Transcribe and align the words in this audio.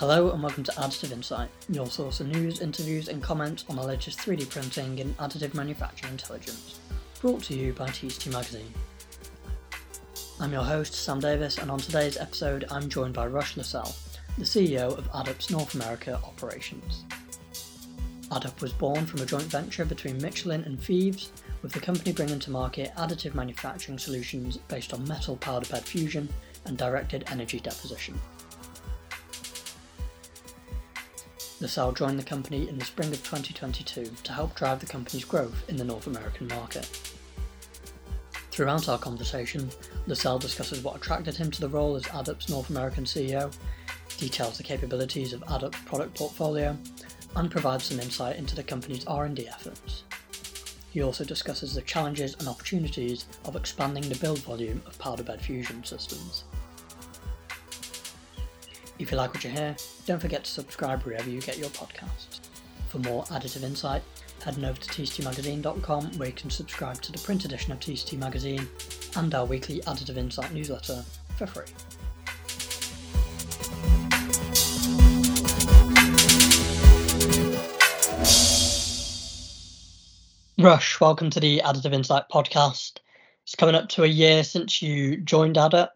Hello 0.00 0.30
and 0.30 0.42
welcome 0.42 0.64
to 0.64 0.72
Additive 0.72 1.12
Insight, 1.12 1.50
your 1.68 1.84
source 1.84 2.20
of 2.20 2.28
news, 2.28 2.62
interviews, 2.62 3.08
and 3.08 3.22
comments 3.22 3.66
on 3.68 3.76
the 3.76 3.82
latest 3.82 4.18
3D 4.20 4.48
printing 4.48 4.98
and 4.98 5.14
additive 5.18 5.52
manufacturing 5.52 6.12
intelligence. 6.12 6.80
Brought 7.20 7.42
to 7.42 7.54
you 7.54 7.74
by 7.74 7.86
TCT 7.88 8.32
Magazine. 8.32 8.72
I'm 10.40 10.52
your 10.52 10.64
host, 10.64 10.94
Sam 10.94 11.20
Davis, 11.20 11.58
and 11.58 11.70
on 11.70 11.80
today's 11.80 12.16
episode, 12.16 12.64
I'm 12.70 12.88
joined 12.88 13.12
by 13.12 13.26
Rush 13.26 13.56
LaSelle, 13.56 13.94
the 14.38 14.44
CEO 14.44 14.96
of 14.96 15.12
AddUp's 15.12 15.50
North 15.50 15.74
America 15.74 16.18
operations. 16.24 17.04
AddUp 18.30 18.62
was 18.62 18.72
born 18.72 19.04
from 19.04 19.20
a 19.20 19.26
joint 19.26 19.50
venture 19.50 19.84
between 19.84 20.16
Michelin 20.16 20.64
and 20.64 20.82
Fives, 20.82 21.30
with 21.60 21.72
the 21.72 21.78
company 21.78 22.12
bringing 22.12 22.38
to 22.38 22.50
market 22.50 22.90
additive 22.96 23.34
manufacturing 23.34 23.98
solutions 23.98 24.56
based 24.56 24.94
on 24.94 25.06
metal 25.06 25.36
powder 25.36 25.68
bed 25.68 25.84
fusion 25.84 26.26
and 26.64 26.78
directed 26.78 27.22
energy 27.30 27.60
deposition. 27.60 28.18
LaSelle 31.60 31.94
joined 31.94 32.18
the 32.18 32.24
company 32.24 32.68
in 32.70 32.78
the 32.78 32.84
spring 32.86 33.10
of 33.10 33.22
2022 33.22 34.10
to 34.22 34.32
help 34.32 34.54
drive 34.54 34.80
the 34.80 34.86
company's 34.86 35.26
growth 35.26 35.68
in 35.68 35.76
the 35.76 35.84
North 35.84 36.06
American 36.06 36.48
market. 36.48 36.86
Throughout 38.50 38.88
our 38.88 38.98
conversation, 38.98 39.70
LaSelle 40.08 40.40
discusses 40.40 40.82
what 40.82 40.96
attracted 40.96 41.36
him 41.36 41.50
to 41.50 41.60
the 41.60 41.68
role 41.68 41.96
as 41.96 42.04
AddUp's 42.04 42.48
North 42.48 42.70
American 42.70 43.04
CEO, 43.04 43.54
details 44.16 44.56
the 44.56 44.62
capabilities 44.62 45.34
of 45.34 45.42
AddUp's 45.42 45.78
product 45.84 46.14
portfolio, 46.16 46.76
and 47.36 47.50
provides 47.50 47.84
some 47.84 48.00
insight 48.00 48.36
into 48.36 48.56
the 48.56 48.62
company's 48.62 49.06
R&D 49.06 49.46
efforts. 49.46 50.04
He 50.90 51.02
also 51.02 51.24
discusses 51.24 51.74
the 51.74 51.82
challenges 51.82 52.36
and 52.38 52.48
opportunities 52.48 53.26
of 53.44 53.54
expanding 53.54 54.08
the 54.08 54.18
build 54.18 54.38
volume 54.38 54.82
of 54.86 54.98
powder 54.98 55.22
bed 55.22 55.42
fusion 55.42 55.84
systems. 55.84 56.44
If 59.00 59.10
you 59.10 59.16
like 59.16 59.32
what 59.32 59.42
you 59.42 59.48
hear, 59.48 59.74
don't 60.04 60.20
forget 60.20 60.44
to 60.44 60.50
subscribe 60.50 61.04
wherever 61.04 61.30
you 61.30 61.40
get 61.40 61.56
your 61.56 61.70
podcasts. 61.70 62.40
For 62.88 62.98
more 62.98 63.24
additive 63.24 63.62
insight, 63.62 64.02
head 64.44 64.58
on 64.58 64.64
over 64.66 64.78
to 64.78 64.88
tctmagazine.com 64.90 66.18
where 66.18 66.28
you 66.28 66.34
can 66.34 66.50
subscribe 66.50 67.00
to 67.00 67.10
the 67.10 67.18
print 67.18 67.46
edition 67.46 67.72
of 67.72 67.80
TCT 67.80 68.18
Magazine 68.18 68.68
and 69.16 69.34
our 69.34 69.46
weekly 69.46 69.80
Additive 69.86 70.18
Insight 70.18 70.52
newsletter 70.52 71.02
for 71.34 71.46
free. 71.46 71.64
Rush, 80.62 81.00
welcome 81.00 81.30
to 81.30 81.40
the 81.40 81.62
Additive 81.64 81.94
Insight 81.94 82.24
podcast. 82.30 82.98
It's 83.44 83.54
coming 83.54 83.74
up 83.74 83.88
to 83.88 84.04
a 84.04 84.06
year 84.06 84.44
since 84.44 84.82
you 84.82 85.16
joined 85.16 85.56
AddUp 85.56 85.88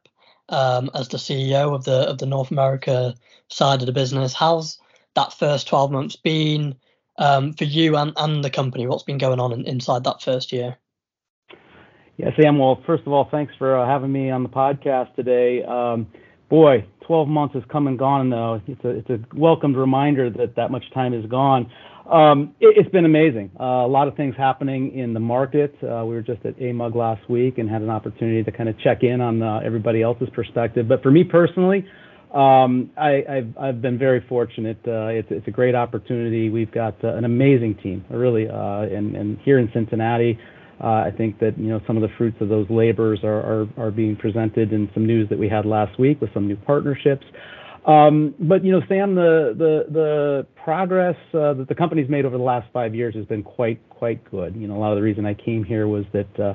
um, 0.49 0.91
as 0.95 1.09
the 1.09 1.17
CEO 1.17 1.75
of 1.75 1.85
the 1.85 2.09
of 2.09 2.19
the 2.19 2.27
North 2.27 2.51
America 2.51 3.15
side 3.49 3.81
of 3.81 3.87
the 3.87 3.93
business. 3.93 4.33
How's 4.33 4.79
that 5.15 5.33
first 5.33 5.69
12 5.69 5.93
months 5.93 6.17
been 6.17 6.75
um, 7.19 7.53
for 7.55 7.65
you 7.65 7.97
and, 7.97 8.13
and 8.17 8.45
the 8.45 8.51
company? 8.51 8.87
What's 8.87 9.03
been 9.03 9.19
going 9.19 9.41
on 9.41 9.53
in, 9.53 9.67
inside 9.67 10.05
that 10.05 10.23
first 10.23 10.53
year? 10.53 10.77
Yeah, 12.17 12.31
Sam. 12.41 12.59
Well, 12.59 12.81
first 12.87 13.03
of 13.07 13.13
all, 13.13 13.29
thanks 13.31 13.53
for 13.59 13.77
uh, 13.77 13.87
having 13.87 14.13
me 14.13 14.31
on 14.31 14.45
the 14.45 14.49
podcast 14.49 15.15
today. 15.17 15.65
Um, 15.65 16.07
boy, 16.49 16.85
12 17.07 17.29
months 17.29 17.55
has 17.55 17.65
come 17.69 17.89
and 17.89 17.99
gone, 17.99 18.31
though. 18.31 18.61
It's 18.67 18.85
a 18.85 18.89
it's 18.91 19.11
a 19.11 19.19
welcomed 19.35 19.77
reminder 19.77 20.31
that 20.31 20.55
that 20.57 20.71
much 20.71 20.85
time 20.93 21.13
is 21.13 21.27
gone. 21.27 21.71
Um, 22.11 22.55
it, 22.61 22.83
has 22.83 22.91
been 22.93 23.07
amazing. 23.07 23.51
Uh, 23.59 23.65
a 23.65 23.89
lot 23.89 24.09
of 24.09 24.17
things 24.17 24.35
happening 24.37 24.97
in 24.97 25.15
the 25.15 25.21
market. 25.21 25.75
Uh, 25.83 26.05
we 26.05 26.15
were 26.15 26.23
just 26.23 26.45
at 26.45 26.59
AMUG 26.59 26.95
last 26.95 27.29
week 27.31 27.57
and 27.57 27.69
had 27.69 27.81
an 27.81 27.89
opportunity 27.89 28.43
to 28.43 28.53
kind 28.53 28.69
of 28.69 28.79
check 28.81 29.03
in 29.03 29.21
on 29.21 29.43
uh, 29.43 29.61
everybody 29.65 30.03
else's 30.03 30.29
perspective. 30.35 30.87
But 30.87 31.03
for 31.03 31.11
me 31.11 31.25
personally, 31.25 31.87
um, 32.35 32.91
I, 32.99 33.23
have 33.27 33.57
I've 33.59 33.83
been 33.83 33.99
very 33.99 34.23
fortunate. 34.29 34.79
Uh, 34.87 35.07
it's, 35.07 35.29
it's 35.31 35.49
a 35.49 35.51
great 35.51 35.75
opportunity. 35.75 36.51
We've 36.51 36.71
got 36.71 37.03
uh, 37.03 37.15
an 37.15 37.25
amazing 37.25 37.77
team, 37.83 38.05
really, 38.11 38.49
uh, 38.49 38.83
and, 38.83 39.17
and 39.17 39.39
here 39.39 39.59
in 39.59 39.71
Cincinnati. 39.73 40.39
I 40.81 41.13
think 41.17 41.39
that 41.39 41.57
you 41.57 41.69
know 41.69 41.81
some 41.87 41.97
of 41.97 42.03
the 42.03 42.15
fruits 42.19 42.37
of 42.43 42.51
those 42.51 42.67
labors 42.69 43.21
are, 43.23 43.63
are, 43.63 43.69
are 43.79 43.91
being 43.91 44.17
presented 44.17 44.71
in 44.71 44.91
some 44.93 45.07
news 45.07 45.31
that 45.31 45.39
we 45.39 45.49
had 45.49 45.65
last 45.65 45.99
week 45.99 46.21
with 46.21 46.35
some 46.35 46.47
new 46.47 46.57
partnerships. 46.57 47.25
Um, 47.87 48.35
but 48.39 48.65
you 48.65 48.73
know, 48.73 48.81
Sam, 48.89 49.15
the 49.15 49.55
the 49.57 49.93
the 49.93 50.47
progress 50.65 51.17
uh, 51.35 51.53
that 51.55 51.69
the 51.69 51.75
company's 51.75 52.09
made 52.09 52.25
over 52.25 52.39
the 52.39 52.43
last 52.43 52.67
five 52.73 52.95
years 52.95 53.15
has 53.15 53.27
been 53.27 53.43
quite 53.43 53.79
quite 53.91 54.25
good. 54.31 54.57
You 54.57 54.69
know, 54.69 54.77
a 54.77 54.81
lot 54.81 54.93
of 54.93 54.97
the 54.97 55.03
reason 55.03 55.27
I 55.27 55.35
came 55.35 55.65
here 55.65 55.87
was 55.87 56.05
that 56.13 56.41
uh, 56.41 56.55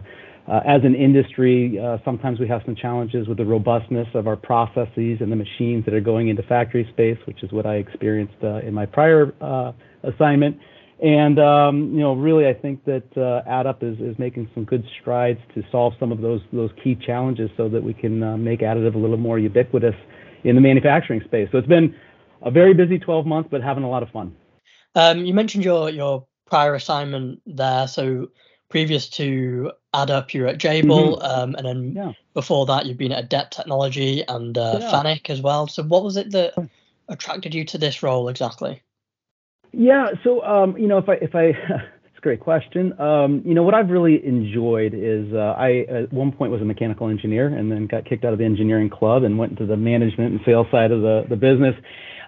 uh, 0.50 0.62
as 0.66 0.82
an 0.84 0.96
industry, 0.96 1.80
uh, 1.80 1.98
sometimes 2.04 2.40
we 2.40 2.48
have 2.48 2.64
some 2.66 2.76
challenges 2.76 3.28
with 3.28 3.38
the 3.38 3.46
robustness 3.46 4.08
of 4.16 4.26
our 4.26 4.36
processes 4.36 5.20
and 5.22 5.32
the 5.32 5.36
machines 5.36 5.86
that 5.86 5.94
are 5.94 6.02
going 6.02 6.30
into 6.30 6.42
factory 6.44 6.88
space, 6.92 7.18
which 7.26 7.44
is 7.44 7.52
what 7.52 7.68
I 7.68 7.76
experienced 7.76 8.34
uh, 8.44 8.62
in 8.62 8.74
my 8.74 8.88
prior 8.88 9.32
uh, 9.42 9.72
assignment. 10.02 10.58
And 11.04 11.40
um, 11.40 11.94
you 11.94 12.00
know, 12.00 12.14
really, 12.16 12.48
I 12.48 12.54
think 12.56 12.84
that 12.86 13.06
uh, 13.16 13.48
AddUp 13.48 13.84
is, 13.84 14.00
is 14.00 14.18
making 14.18 14.50
some 14.56 14.66
good 14.66 14.84
strides 15.00 15.40
to 15.54 15.62
solve 15.72 15.94
some 16.00 16.12
of 16.12 16.22
those 16.22 16.42
those 16.52 16.72
key 16.84 16.96
challenges, 16.96 17.52
so 17.56 17.70
that 17.70 17.82
we 17.82 17.94
can 17.94 18.44
make 18.44 18.62
additive 18.62 18.96
a 18.96 18.98
little 18.98 19.16
more 19.16 19.38
ubiquitous 19.38 19.96
in 20.44 20.56
the 20.56 20.62
manufacturing 20.62 21.22
space. 21.26 21.50
So 21.52 21.58
it's 21.58 21.68
been 21.68 21.96
a 22.42 22.52
very 22.52 22.74
busy 22.74 23.00
12 23.00 23.26
months, 23.26 23.50
but 23.52 23.62
having 23.62 23.84
a 23.84 23.90
lot 23.90 24.04
of 24.04 24.10
fun. 24.10 24.36
Um, 24.96 25.26
you 25.26 25.34
mentioned 25.34 25.64
your 25.64 25.90
your 25.90 26.26
prior 26.46 26.74
assignment 26.76 27.42
there. 27.46 27.88
So 27.88 28.30
previous 28.70 29.10
to 29.10 29.72
AddUp, 29.94 30.34
you 30.34 30.42
were 30.42 30.48
at 30.48 30.58
Jabil, 30.58 31.20
mm-hmm. 31.20 31.24
um, 31.24 31.56
and 31.56 31.66
then 31.66 31.94
yeah. 31.96 32.12
before 32.34 32.66
that, 32.68 32.86
you've 32.86 32.98
been 32.98 33.12
at 33.12 33.26
Adept 33.26 33.54
Technology 33.54 34.24
and 34.28 34.58
uh, 34.58 34.78
yeah. 34.80 34.92
Fanuc 34.92 35.30
as 35.30 35.42
well. 35.42 35.68
So 35.68 35.84
what 35.84 36.04
was 36.04 36.18
it 36.18 36.32
that 36.32 36.54
attracted 37.08 37.54
you 37.54 37.66
to 37.66 37.78
this 37.78 38.04
role 38.04 38.30
exactly? 38.30 38.82
Yeah, 39.72 40.12
so 40.24 40.44
um, 40.44 40.78
you 40.78 40.88
know, 40.88 40.98
if 40.98 41.10
I 41.10 41.14
if 41.16 41.36
I 41.36 41.54
a 42.20 42.22
great 42.22 42.40
question. 42.40 43.00
Um, 43.00 43.42
you 43.46 43.54
know, 43.54 43.64
what 43.64 43.74
I've 43.74 43.90
really 43.90 44.24
enjoyed 44.26 44.94
is 44.94 45.34
uh, 45.34 45.56
I 45.58 45.86
at 45.90 46.14
one 46.14 46.32
point 46.32 46.52
was 46.52 46.62
a 46.62 46.66
mechanical 46.66 47.10
engineer 47.10 47.48
and 47.48 47.72
then 47.72 47.88
got 47.88 48.06
kicked 48.06 48.24
out 48.26 48.34
of 48.34 48.40
the 48.40 48.46
engineering 48.46 48.90
club 48.90 49.24
and 49.24 49.38
went 49.38 49.52
into 49.52 49.66
the 49.66 49.78
management 49.78 50.32
and 50.34 50.40
sales 50.46 50.68
side 50.72 50.92
of 50.92 51.02
the, 51.02 51.26
the 51.30 51.36
business. 51.36 51.76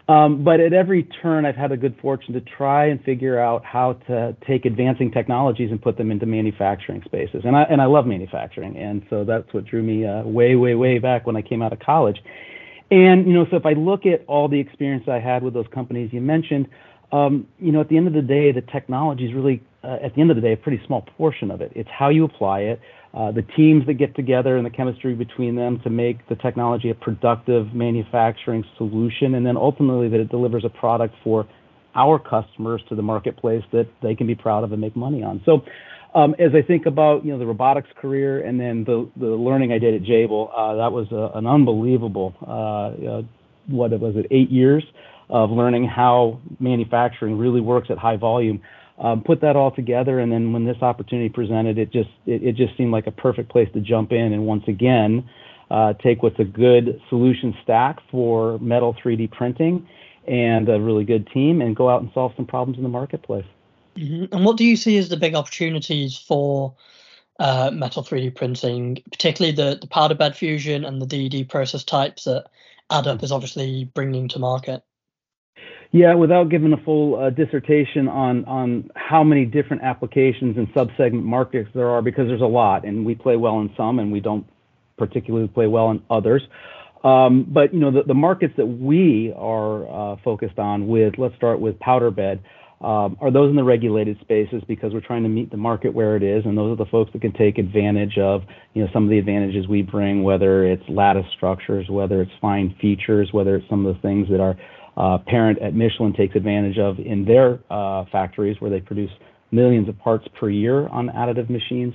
Um, 0.08 0.44
but 0.44 0.60
at 0.60 0.74
every 0.74 1.04
turn, 1.22 1.46
I've 1.46 1.56
had 1.56 1.72
the 1.72 1.78
good 1.78 1.96
fortune 2.02 2.34
to 2.34 2.42
try 2.42 2.88
and 2.88 3.02
figure 3.04 3.40
out 3.40 3.64
how 3.64 3.94
to 4.08 4.36
take 4.48 4.66
advancing 4.66 5.12
technologies 5.12 5.70
and 5.72 5.82
put 5.82 5.98
them 5.98 6.12
into 6.12 6.26
manufacturing 6.26 7.02
spaces. 7.06 7.44
And 7.46 7.56
I, 7.56 7.64
and 7.64 7.82
I 7.82 7.86
love 7.86 8.08
manufacturing. 8.08 8.78
And 8.78 9.04
so 9.10 9.24
that's 9.24 9.54
what 9.54 9.66
drew 9.66 9.84
me 9.84 10.06
uh, 10.06 10.24
way, 10.24 10.56
way, 10.56 10.76
way 10.76 11.00
back 11.00 11.28
when 11.28 11.38
I 11.38 11.42
came 11.42 11.62
out 11.62 11.72
of 11.72 11.80
college. 11.80 12.18
And, 12.90 13.26
you 13.26 13.34
know, 13.34 13.46
so 13.50 13.56
if 13.56 13.66
I 13.66 13.74
look 13.74 14.06
at 14.06 14.26
all 14.28 14.50
the 14.50 14.60
experience 14.60 15.06
I 15.08 15.20
had 15.20 15.44
with 15.44 15.54
those 15.54 15.68
companies 15.74 16.10
you 16.12 16.20
mentioned, 16.20 16.68
um, 17.12 17.48
you 17.60 17.72
know, 17.72 17.82
at 17.82 17.90
the 17.90 17.98
end 17.98 18.08
of 18.08 18.14
the 18.14 18.22
day, 18.22 18.52
the 18.52 18.62
technology 18.62 19.26
is 19.26 19.34
really 19.34 19.62
uh, 19.84 19.98
at 20.04 20.14
the 20.16 20.22
end 20.22 20.30
of 20.30 20.36
the 20.36 20.42
day, 20.42 20.54
a 20.54 20.58
pretty 20.58 20.82
small 20.86 21.02
portion 21.18 21.50
of 21.50 21.62
it. 21.62 21.72
It's 21.76 21.90
how 21.90 22.10
you 22.10 22.24
apply 22.24 22.60
it, 22.62 22.80
uh, 23.14 23.32
the 23.32 23.42
teams 23.42 23.86
that 23.88 23.96
get 23.96 24.16
together, 24.16 24.56
and 24.56 24.66
the 24.66 24.70
chemistry 24.70 25.16
between 25.16 25.56
them 25.56 25.80
to 25.84 25.90
make 25.90 26.28
the 26.30 26.36
technology 26.36 26.90
a 26.90 26.96
productive 26.96 27.74
manufacturing 27.74 28.64
solution, 28.78 29.36
and 29.36 29.46
then 29.46 29.58
ultimately 29.58 30.08
that 30.10 30.20
it 30.20 30.30
delivers 30.30 30.64
a 30.66 30.70
product 30.70 31.16
for 31.24 31.48
our 31.96 32.20
customers 32.20 32.82
to 32.90 32.96
the 32.96 33.02
marketplace 33.02 33.64
that 33.72 33.88
they 34.02 34.16
can 34.16 34.28
be 34.28 34.36
proud 34.36 34.64
of 34.64 34.72
and 34.72 34.80
make 34.80 34.96
money 34.96 35.24
on. 35.24 35.42
So, 35.46 35.64
um, 36.14 36.36
as 36.40 36.52
I 36.54 36.62
think 36.62 36.86
about 36.86 37.26
you 37.26 37.32
know 37.32 37.40
the 37.40 37.46
robotics 37.46 37.90
career 38.00 38.46
and 38.46 38.60
then 38.60 38.84
the 38.84 39.10
the 39.18 39.28
learning 39.28 39.72
I 39.72 39.80
did 39.80 39.96
at 39.96 40.02
Jabil, 40.02 40.50
uh, 40.56 40.76
that 40.76 40.92
was 40.92 41.08
a, 41.12 41.38
an 41.38 41.48
unbelievable 41.48 42.36
uh, 42.46 43.20
uh, 43.20 43.22
what 43.68 43.92
was 44.00 44.16
it 44.16 44.28
eight 44.32 44.50
years 44.50 44.84
of 45.32 45.50
learning 45.50 45.86
how 45.86 46.40
manufacturing 46.60 47.38
really 47.38 47.62
works 47.62 47.90
at 47.90 47.98
high 47.98 48.18
volume 48.18 48.62
um, 49.02 49.24
put 49.24 49.42
that 49.42 49.56
all 49.56 49.72
together, 49.72 50.20
and 50.20 50.32
then 50.32 50.54
when 50.54 50.64
this 50.64 50.78
opportunity 50.82 51.30
presented, 51.30 51.80
it 51.80 51.92
just 51.92 52.10
it, 52.28 52.44
it 52.44 52.56
just 52.56 52.78
seemed 52.78 52.92
like 52.92 53.08
a 53.08 53.12
perfect 53.12 53.50
place 53.50 53.68
to 53.74 53.80
jump 53.80 54.12
in 54.12 54.32
and 54.32 54.46
once 54.46 54.64
again 54.68 55.28
uh, 55.72 55.94
take 55.94 56.22
what's 56.22 56.40
a 56.40 56.44
good 56.44 57.02
solution 57.10 57.56
stack 57.64 58.00
for 58.12 58.60
metal 58.60 58.94
3D 58.94 59.32
printing 59.32 59.88
and 60.28 60.70
a 60.70 60.80
really 60.80 61.04
good 61.04 61.28
team 61.32 61.62
and 61.62 61.76
go 61.76 61.90
out 61.90 62.02
and 62.02 62.12
solve 62.14 62.32
some 62.36 62.46
problems 62.46 62.78
in 62.78 62.84
the 62.84 62.90
marketplace. 62.90 63.46
Mm-hmm. 63.98 64.36
And 64.36 64.46
what 64.46 64.58
do 64.58 64.66
you 64.66 64.76
see 64.76 64.98
as 64.98 65.10
the 65.10 65.18
big 65.18 65.34
opportunities 65.34 66.18
for 66.18 66.76
uh, 67.40 67.72
metal 67.74 68.04
3D 68.04 68.36
printing, 68.36 69.02
particularly 69.12 69.56
the, 69.56 69.80
the 69.80 69.88
powder 69.88 70.14
bed 70.14 70.36
fusion 70.36 70.86
and 70.86 71.02
the 71.02 71.08
DED 71.08 71.50
process 71.50 71.84
types 71.84 72.26
that 72.26 72.48
AddUp 72.92 73.24
is 73.24 73.32
obviously 73.32 73.86
bringing 73.86 74.28
to 74.28 74.40
market? 74.40 74.84
Yeah, 75.94 76.16
without 76.16 76.48
giving 76.50 76.72
a 76.72 76.78
full 76.78 77.20
uh, 77.20 77.30
dissertation 77.32 78.08
on 78.08 78.46
on 78.46 78.90
how 78.96 79.26
many 79.26 79.46
different 79.46 79.84
applications 79.84 80.56
and 80.56 80.68
subsegment 80.74 81.24
markets 81.24 81.70
there 81.76 81.90
are, 81.90 82.02
because 82.02 82.28
there's 82.28 82.42
a 82.42 82.46
lot, 82.46 82.86
and 82.86 83.06
we 83.06 83.14
play 83.14 83.36
well 83.36 83.60
in 83.60 83.70
some, 83.76 84.00
and 84.00 84.10
we 84.10 84.22
don't 84.22 84.46
particularly 84.98 85.50
play 85.50 85.68
well 85.68 85.92
in 85.92 86.02
others. 86.10 86.44
Um, 87.04 87.46
but 87.50 87.74
you 87.74 87.82
know, 87.82 87.92
the, 87.92 88.04
the 88.04 88.14
markets 88.14 88.54
that 88.56 88.66
we 88.66 89.34
are 89.36 90.14
uh, 90.14 90.16
focused 90.24 90.60
on 90.60 90.88
with, 90.88 91.16
let's 91.18 91.36
start 91.36 91.60
with 91.60 91.78
powder 91.80 92.12
bed, 92.12 92.42
um, 92.80 93.18
are 93.20 93.30
those 93.30 93.50
in 93.50 93.58
the 93.58 93.64
regulated 93.64 94.18
spaces 94.22 94.64
because 94.68 94.94
we're 94.94 95.02
trying 95.02 95.24
to 95.24 95.30
meet 95.30 95.52
the 95.52 95.58
market 95.58 95.94
where 95.94 96.16
it 96.16 96.24
is, 96.24 96.46
and 96.46 96.58
those 96.58 96.72
are 96.72 96.84
the 96.84 96.90
folks 96.90 97.12
that 97.12 97.22
can 97.22 97.34
take 97.34 97.58
advantage 97.58 98.18
of 98.18 98.44
you 98.74 98.82
know 98.82 98.90
some 98.94 99.04
of 99.04 99.10
the 99.10 99.20
advantages 99.20 99.68
we 99.68 99.82
bring, 99.82 100.24
whether 100.24 100.66
it's 100.66 100.88
lattice 100.88 101.26
structures, 101.36 101.90
whether 101.90 102.22
it's 102.22 102.32
fine 102.40 102.74
features, 102.80 103.30
whether 103.34 103.58
it's 103.58 103.70
some 103.70 103.86
of 103.86 103.94
the 103.94 104.02
things 104.02 104.30
that 104.30 104.40
are 104.40 104.56
uh, 104.98 105.18
parent 105.26 105.62
at 105.62 105.74
Michelin 105.74 106.14
takes 106.14 106.36
advantage 106.36 106.78
of 106.78 107.00
in 107.00 107.26
their 107.26 107.60
uh, 107.70 108.06
factories 108.12 108.58
where 108.60 108.70
they 108.70 108.82
produce 108.82 109.12
millions 109.52 109.88
of 109.90 109.98
parts 110.00 110.28
per 110.40 110.50
year 110.50 110.88
on 110.88 111.08
additive 111.10 111.50
machines. 111.50 111.94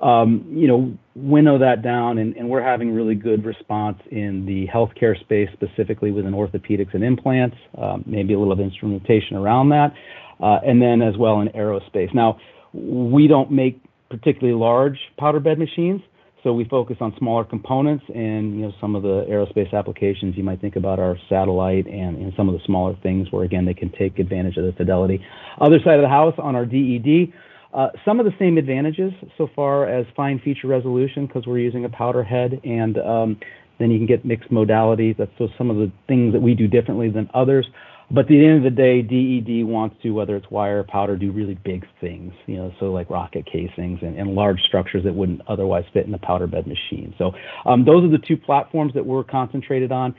Um, 0.00 0.44
you 0.50 0.66
know, 0.66 0.92
winnow 1.14 1.58
that 1.58 1.82
down, 1.82 2.18
and, 2.18 2.36
and, 2.36 2.48
we're 2.48 2.62
having 2.62 2.92
really 2.92 3.14
good 3.14 3.44
response 3.44 3.96
in 4.10 4.44
the 4.44 4.66
healthcare 4.66 5.18
space, 5.20 5.48
specifically 5.54 6.10
within 6.10 6.32
orthopedics 6.32 6.92
and 6.94 7.02
implants, 7.02 7.56
um, 7.78 8.02
maybe 8.04 8.34
a 8.34 8.38
little 8.38 8.52
of 8.52 8.60
instrumentation 8.60 9.36
around 9.36 9.68
that, 9.70 9.94
uh, 10.40 10.58
and 10.66 10.82
then 10.82 11.00
as 11.00 11.16
well 11.16 11.40
in 11.40 11.48
aerospace. 11.50 12.12
Now, 12.12 12.38
we 12.74 13.28
don't 13.28 13.52
make 13.52 13.80
particularly 14.10 14.58
large 14.58 14.98
powder 15.16 15.40
bed 15.40 15.58
machines, 15.58 16.02
so 16.44 16.52
we 16.52 16.64
focus 16.64 16.98
on 17.00 17.12
smaller 17.18 17.42
components 17.42 18.04
and 18.14 18.54
you 18.54 18.66
know 18.66 18.72
some 18.80 18.94
of 18.94 19.02
the 19.02 19.26
aerospace 19.28 19.72
applications 19.72 20.36
you 20.36 20.44
might 20.44 20.60
think 20.60 20.76
about 20.76 21.00
are 21.00 21.16
satellite 21.28 21.86
and, 21.86 22.18
and 22.18 22.32
some 22.36 22.48
of 22.48 22.54
the 22.54 22.60
smaller 22.64 22.94
things 23.02 23.32
where 23.32 23.42
again 23.42 23.64
they 23.64 23.74
can 23.74 23.90
take 23.90 24.18
advantage 24.18 24.56
of 24.58 24.64
the 24.64 24.72
fidelity. 24.72 25.24
Other 25.60 25.78
side 25.82 25.96
of 25.96 26.02
the 26.02 26.08
house 26.08 26.34
on 26.38 26.54
our 26.54 26.66
DED, 26.66 27.32
uh, 27.72 27.88
some 28.04 28.20
of 28.20 28.26
the 28.26 28.34
same 28.38 28.58
advantages 28.58 29.12
so 29.36 29.48
far 29.56 29.88
as 29.88 30.06
fine 30.14 30.38
feature 30.38 30.68
resolution 30.68 31.26
because 31.26 31.46
we're 31.46 31.58
using 31.58 31.86
a 31.86 31.88
powder 31.88 32.22
head 32.22 32.60
and 32.62 32.98
um, 32.98 33.40
then 33.78 33.90
you 33.90 33.98
can 33.98 34.06
get 34.06 34.24
mixed 34.24 34.50
modalities. 34.50 35.16
That's 35.16 35.32
so 35.38 35.48
some 35.58 35.70
of 35.70 35.76
the 35.76 35.90
things 36.06 36.34
that 36.34 36.40
we 36.40 36.54
do 36.54 36.68
differently 36.68 37.10
than 37.10 37.28
others. 37.34 37.66
But 38.10 38.22
at 38.22 38.28
the 38.28 38.46
end 38.46 38.58
of 38.58 38.62
the 38.64 38.70
day, 38.70 39.02
DED 39.02 39.66
wants 39.66 39.96
to, 40.02 40.10
whether 40.10 40.36
it's 40.36 40.50
wire 40.50 40.80
or 40.80 40.84
powder, 40.84 41.16
do 41.16 41.32
really 41.32 41.54
big 41.54 41.86
things, 42.00 42.32
you 42.46 42.56
know, 42.56 42.72
so 42.78 42.86
like 42.92 43.08
rocket 43.08 43.46
casings 43.46 44.00
and, 44.02 44.18
and 44.18 44.34
large 44.34 44.60
structures 44.62 45.04
that 45.04 45.14
wouldn't 45.14 45.40
otherwise 45.48 45.84
fit 45.92 46.04
in 46.04 46.12
the 46.12 46.18
powder 46.18 46.46
bed 46.46 46.66
machine. 46.66 47.14
So 47.18 47.32
um, 47.64 47.84
those 47.84 48.04
are 48.04 48.10
the 48.10 48.18
two 48.18 48.36
platforms 48.36 48.92
that 48.94 49.06
we're 49.06 49.24
concentrated 49.24 49.90
on. 49.90 50.14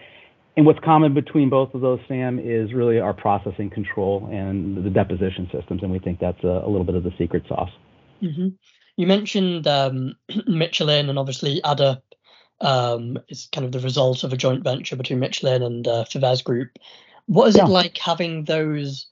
And 0.58 0.66
what's 0.66 0.80
common 0.80 1.14
between 1.14 1.50
both 1.50 1.74
of 1.74 1.82
those, 1.82 2.00
Sam, 2.08 2.40
is 2.40 2.74
really 2.74 3.00
our 3.00 3.14
processing 3.14 3.70
control 3.70 4.30
and 4.32 4.84
the 4.86 4.90
deposition 4.90 5.50
systems. 5.52 5.84
And 5.84 5.92
we 5.92 6.00
think 6.00 6.20
that's 6.20 6.44
a, 6.44 6.64
a 6.66 6.68
little 6.68 6.86
bit 6.86 6.96
of 6.96 7.04
the 7.04 7.12
secret 7.18 7.44
sauce. 7.48 7.72
Mm-hmm. 8.24 8.48
You 8.96 9.08
mentioned 9.08 9.68
um, 9.68 10.16
Michelin 10.48 11.10
and 11.10 11.20
obviously 11.20 11.62
AddUp 11.64 12.02
um, 12.62 13.20
is 13.28 13.50
kind 13.52 13.66
of 13.66 13.74
the 13.74 13.80
result 13.80 14.24
of 14.24 14.32
a 14.32 14.38
joint 14.38 14.64
venture 14.64 14.96
between 14.96 15.20
Michelin 15.20 15.62
and 15.62 15.88
uh, 15.88 16.06
Group. 16.44 16.70
What 17.28 17.48
is 17.48 17.58
yeah. 17.58 17.66
it 17.66 17.70
like 17.70 17.98
having 17.98 18.46
those, 18.46 19.08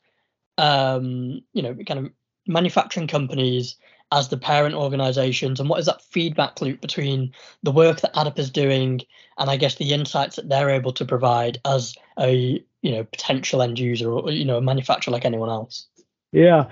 um, 0.57 1.41
you 1.53 1.61
know, 1.61 1.75
kind 1.87 2.05
of 2.05 2.11
manufacturing 2.47 3.07
companies 3.07 3.75
as 4.11 4.29
the 4.29 4.37
parent 4.37 4.75
organizations, 4.75 5.59
and 5.59 5.69
what 5.69 5.79
is 5.79 5.87
that 5.87 6.01
feedback 6.01 6.61
loop 6.61 6.81
between 6.81 7.33
the 7.63 7.71
work 7.71 8.01
that 8.01 8.13
AddUp 8.13 8.37
is 8.37 8.51
doing 8.51 9.01
and 9.37 9.49
I 9.49 9.57
guess 9.57 9.75
the 9.75 9.91
insights 9.91 10.35
that 10.35 10.49
they're 10.49 10.69
able 10.69 10.93
to 10.93 11.05
provide 11.05 11.59
as 11.65 11.95
a 12.19 12.63
you 12.81 12.91
know 12.91 13.03
potential 13.05 13.61
end 13.61 13.79
user 13.79 14.11
or 14.11 14.29
you 14.31 14.45
know 14.45 14.57
a 14.57 14.61
manufacturer 14.61 15.11
like 15.11 15.25
anyone 15.25 15.49
else? 15.49 15.87
Yeah. 16.31 16.65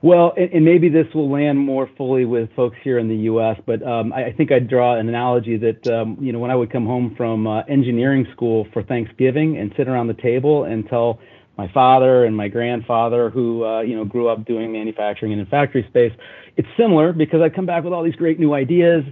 Well, 0.00 0.32
and, 0.36 0.52
and, 0.52 0.64
maybe 0.64 0.88
this 0.88 1.06
will 1.12 1.28
land 1.28 1.58
more 1.58 1.90
fully 1.96 2.24
with 2.24 2.50
folks 2.54 2.76
here 2.84 2.98
in 2.98 3.08
the 3.08 3.16
U.S., 3.16 3.60
but 3.66 3.82
um, 3.82 4.12
I, 4.12 4.26
I, 4.26 4.32
think 4.32 4.52
I'd 4.52 4.68
draw 4.68 4.94
an 4.94 5.08
analogy 5.08 5.56
that, 5.56 5.86
um, 5.88 6.16
you 6.20 6.32
know, 6.32 6.38
when 6.38 6.52
I 6.52 6.54
would 6.54 6.70
come 6.70 6.86
home 6.86 7.14
from 7.16 7.48
uh, 7.48 7.62
engineering 7.62 8.24
school 8.32 8.68
for 8.72 8.84
Thanksgiving 8.84 9.56
and 9.56 9.72
sit 9.76 9.88
around 9.88 10.06
the 10.06 10.14
table 10.14 10.64
and 10.64 10.88
tell 10.88 11.18
my 11.56 11.66
father 11.72 12.24
and 12.24 12.36
my 12.36 12.46
grandfather, 12.46 13.28
who, 13.28 13.64
uh, 13.64 13.80
you 13.80 13.96
know, 13.96 14.04
grew 14.04 14.28
up 14.28 14.44
doing 14.44 14.70
manufacturing 14.70 15.32
and 15.32 15.40
in 15.40 15.46
factory 15.48 15.84
space, 15.88 16.12
it's 16.56 16.68
similar 16.76 17.12
because 17.12 17.40
I'd 17.42 17.56
come 17.56 17.66
back 17.66 17.82
with 17.82 17.92
all 17.92 18.04
these 18.04 18.14
great 18.14 18.38
new 18.38 18.54
ideas 18.54 19.02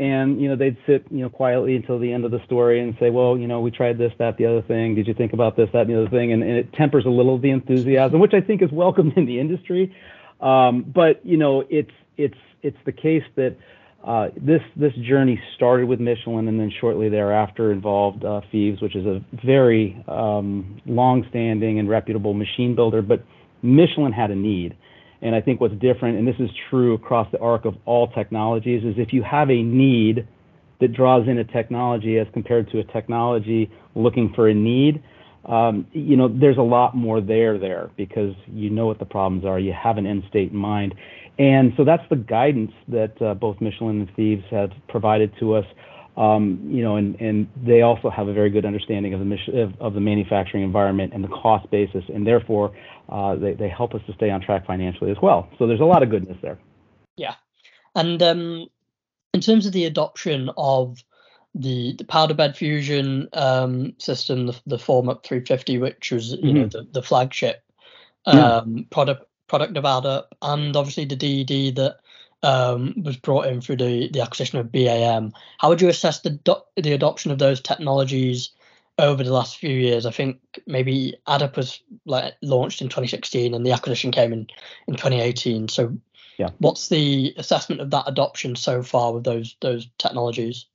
and 0.00 0.40
you 0.40 0.48
know 0.48 0.56
they'd 0.56 0.78
sit 0.86 1.04
you 1.10 1.18
know 1.18 1.28
quietly 1.28 1.76
until 1.76 1.98
the 1.98 2.10
end 2.10 2.24
of 2.24 2.30
the 2.30 2.42
story 2.46 2.80
and 2.80 2.96
say 2.98 3.10
well 3.10 3.36
you 3.36 3.46
know 3.46 3.60
we 3.60 3.70
tried 3.70 3.98
this 3.98 4.12
that 4.18 4.36
the 4.38 4.46
other 4.46 4.62
thing 4.62 4.94
did 4.94 5.06
you 5.06 5.12
think 5.12 5.34
about 5.34 5.56
this 5.56 5.68
that 5.74 5.82
and 5.82 5.90
the 5.90 6.00
other 6.00 6.08
thing 6.08 6.32
and, 6.32 6.42
and 6.42 6.52
it 6.52 6.72
tempers 6.72 7.04
a 7.04 7.10
little 7.10 7.38
the 7.38 7.50
enthusiasm 7.50 8.18
which 8.18 8.32
i 8.32 8.40
think 8.40 8.62
is 8.62 8.70
welcomed 8.72 9.12
in 9.16 9.26
the 9.26 9.38
industry 9.38 9.94
um, 10.40 10.90
but 10.94 11.24
you 11.24 11.36
know, 11.36 11.64
it's 11.68 11.90
it's 12.16 12.38
it's 12.62 12.76
the 12.84 12.92
case 12.92 13.22
that 13.36 13.56
uh, 14.04 14.28
this 14.36 14.62
this 14.76 14.92
journey 15.06 15.40
started 15.56 15.86
with 15.86 16.00
Michelin, 16.00 16.48
and 16.48 16.58
then 16.58 16.72
shortly 16.80 17.08
thereafter 17.08 17.72
involved 17.72 18.24
uh, 18.24 18.40
Fives, 18.50 18.80
which 18.80 18.96
is 18.96 19.04
a 19.06 19.20
very 19.44 20.02
um, 20.08 20.80
long-standing 20.86 21.78
and 21.78 21.88
reputable 21.88 22.32
machine 22.32 22.74
builder. 22.74 23.02
But 23.02 23.24
Michelin 23.62 24.12
had 24.12 24.30
a 24.30 24.36
need, 24.36 24.76
and 25.20 25.34
I 25.34 25.42
think 25.42 25.60
what's 25.60 25.74
different, 25.74 26.18
and 26.18 26.26
this 26.26 26.36
is 26.38 26.48
true 26.70 26.94
across 26.94 27.30
the 27.30 27.38
arc 27.40 27.66
of 27.66 27.74
all 27.84 28.08
technologies, 28.08 28.84
is 28.84 28.94
if 28.96 29.12
you 29.12 29.22
have 29.22 29.50
a 29.50 29.62
need 29.62 30.26
that 30.80 30.94
draws 30.94 31.28
in 31.28 31.36
a 31.36 31.44
technology 31.44 32.18
as 32.18 32.26
compared 32.32 32.70
to 32.70 32.78
a 32.78 32.84
technology 32.84 33.70
looking 33.94 34.32
for 34.34 34.48
a 34.48 34.54
need, 34.54 35.02
um, 35.46 35.86
you 35.92 36.16
know, 36.16 36.28
there's 36.28 36.58
a 36.58 36.62
lot 36.62 36.94
more 36.94 37.20
there 37.20 37.58
there 37.58 37.90
because 37.96 38.34
you 38.46 38.70
know 38.70 38.86
what 38.86 38.98
the 38.98 39.06
problems 39.06 39.44
are. 39.44 39.58
You 39.58 39.72
have 39.72 39.96
an 39.96 40.06
end 40.06 40.24
state 40.28 40.50
in 40.50 40.56
mind. 40.56 40.94
And 41.38 41.72
so 41.76 41.84
that's 41.84 42.02
the 42.10 42.16
guidance 42.16 42.72
that 42.88 43.20
uh, 43.22 43.34
both 43.34 43.60
Michelin 43.60 44.00
and 44.00 44.10
Fives 44.14 44.44
have 44.50 44.70
provided 44.88 45.32
to 45.40 45.54
us. 45.54 45.64
Um, 46.16 46.60
you 46.68 46.82
know, 46.82 46.96
and, 46.96 47.18
and 47.20 47.48
they 47.64 47.80
also 47.80 48.10
have 48.10 48.28
a 48.28 48.34
very 48.34 48.50
good 48.50 48.66
understanding 48.66 49.14
of 49.14 49.20
the 49.20 49.62
of, 49.62 49.72
of 49.80 49.94
the 49.94 50.00
manufacturing 50.00 50.62
environment 50.62 51.14
and 51.14 51.24
the 51.24 51.28
cost 51.28 51.70
basis, 51.70 52.04
and 52.12 52.26
therefore 52.26 52.76
uh, 53.08 53.36
they, 53.36 53.54
they 53.54 53.68
help 53.68 53.94
us 53.94 54.02
to 54.06 54.12
stay 54.14 54.28
on 54.28 54.42
track 54.42 54.66
financially 54.66 55.10
as 55.10 55.16
well. 55.22 55.48
So 55.58 55.66
there's 55.66 55.80
a 55.80 55.84
lot 55.84 56.02
of 56.02 56.10
goodness 56.10 56.36
there. 56.42 56.58
Yeah, 57.16 57.36
and 57.94 58.22
um, 58.22 58.66
in 59.32 59.40
terms 59.40 59.66
of 59.66 59.72
the 59.72 59.86
adoption 59.86 60.50
of 60.58 60.98
the, 61.54 61.94
the 61.98 62.04
powder 62.04 62.34
bed 62.34 62.56
fusion 62.56 63.28
um, 63.32 63.94
system, 63.98 64.46
the, 64.46 64.60
the 64.66 64.76
FormUp 64.76 65.24
350, 65.24 65.78
which 65.78 66.12
was 66.12 66.34
mm-hmm. 66.34 66.46
you 66.46 66.52
know 66.52 66.66
mm-hmm. 66.66 66.78
the, 66.78 66.88
the 66.92 67.02
flagship 67.02 67.62
um, 68.26 68.76
yeah. 68.76 68.82
product 68.90 69.26
product 69.48 69.76
of 69.76 69.84
AddUp, 69.84 70.26
and 70.42 70.76
obviously 70.76 71.04
the 71.04 71.16
DED 71.16 71.74
that 71.76 71.98
um, 72.42 72.94
was 73.02 73.16
brought 73.16 73.46
in 73.46 73.60
through 73.60 73.76
the, 73.76 74.08
the 74.12 74.20
acquisition 74.20 74.58
of 74.58 74.70
BeAM. 74.70 75.32
How 75.58 75.68
would 75.68 75.80
you 75.80 75.88
assess 75.88 76.20
the 76.20 76.30
do- 76.30 76.62
the 76.76 76.92
adoption 76.92 77.30
of 77.30 77.38
those 77.38 77.60
technologies 77.60 78.50
over 78.98 79.24
the 79.24 79.32
last 79.32 79.58
few 79.58 79.70
years? 79.70 80.06
I 80.06 80.12
think 80.12 80.38
maybe 80.66 81.16
AddUp 81.26 81.56
was 81.56 81.82
like 82.06 82.34
launched 82.42 82.80
in 82.80 82.88
2016, 82.88 83.52
and 83.54 83.66
the 83.66 83.72
acquisition 83.72 84.12
came 84.12 84.32
in 84.32 84.46
in 84.86 84.94
2018. 84.94 85.68
So, 85.68 85.96
yeah, 86.38 86.50
what's 86.58 86.88
the 86.88 87.34
assessment 87.36 87.80
of 87.80 87.90
that 87.90 88.04
adoption 88.06 88.56
so 88.56 88.82
far 88.82 89.12
with 89.12 89.24
those 89.24 89.56
those 89.60 89.88
technologies? 89.98 90.66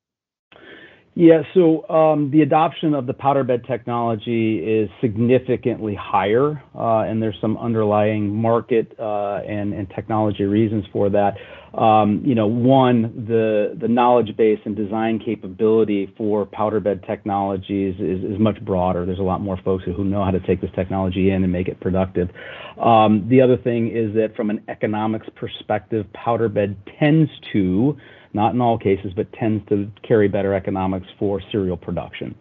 Yeah, 1.17 1.43
so 1.53 1.87
um, 1.89 2.29
the 2.29 2.41
adoption 2.41 2.93
of 2.93 3.07
the 3.07 3.13
powder 3.13 3.45
bed 3.45 3.63
technology 3.65 4.57
is 4.57 4.89
significantly 4.99 5.95
higher, 5.95 6.61
uh, 6.77 7.07
and 7.07 7.23
there's 7.23 7.37
some 7.39 7.57
underlying 7.57 8.35
market 8.35 8.93
uh, 8.99 9.37
and, 9.47 9.73
technology 9.95 10.43
reasons 10.43 10.83
for 10.91 11.09
that. 11.11 11.35
Um, 11.73 12.21
you 12.25 12.35
know, 12.35 12.47
one, 12.47 13.25
the 13.29 13.87
knowledge 13.87 14.35
base 14.35 14.59
and 14.65 14.75
design 14.75 15.19
capability 15.23 16.13
for 16.17 16.45
powder 16.45 16.81
bed 16.81 17.05
technologies 17.07 17.95
is, 17.95 18.33
is 18.33 18.37
much 18.37 18.63
broader. 18.65 19.05
There's 19.05 19.19
a 19.19 19.23
lot 19.23 19.39
more 19.39 19.57
folks 19.63 19.85
who 19.85 20.03
know 20.03 20.23
how 20.25 20.31
to 20.31 20.41
take 20.41 20.59
this 20.59 20.71
technology 20.75 21.31
in 21.31 21.43
and 21.43 21.51
make 21.51 21.69
it 21.69 21.79
productive. 21.79 22.29
Um, 22.77 23.25
the 23.29 23.41
other 23.41 23.55
thing 23.55 23.87
is 23.87 24.13
that 24.15 24.35
from 24.35 24.49
an 24.49 24.63
economics 24.67 25.27
perspective, 25.35 26.11
powder 26.11 26.49
bed 26.49 26.75
tends 26.99 27.31
to 27.53 27.95
not 28.35 28.53
in 28.53 28.61
all 28.61 28.77
cases, 28.77 29.13
but 29.15 29.31
tends 29.33 29.67
to 29.69 29.89
carry 30.07 30.27
better 30.27 30.53
economics 30.53 31.07
for 31.17 31.41
serial 31.51 31.77
production. 31.77 32.35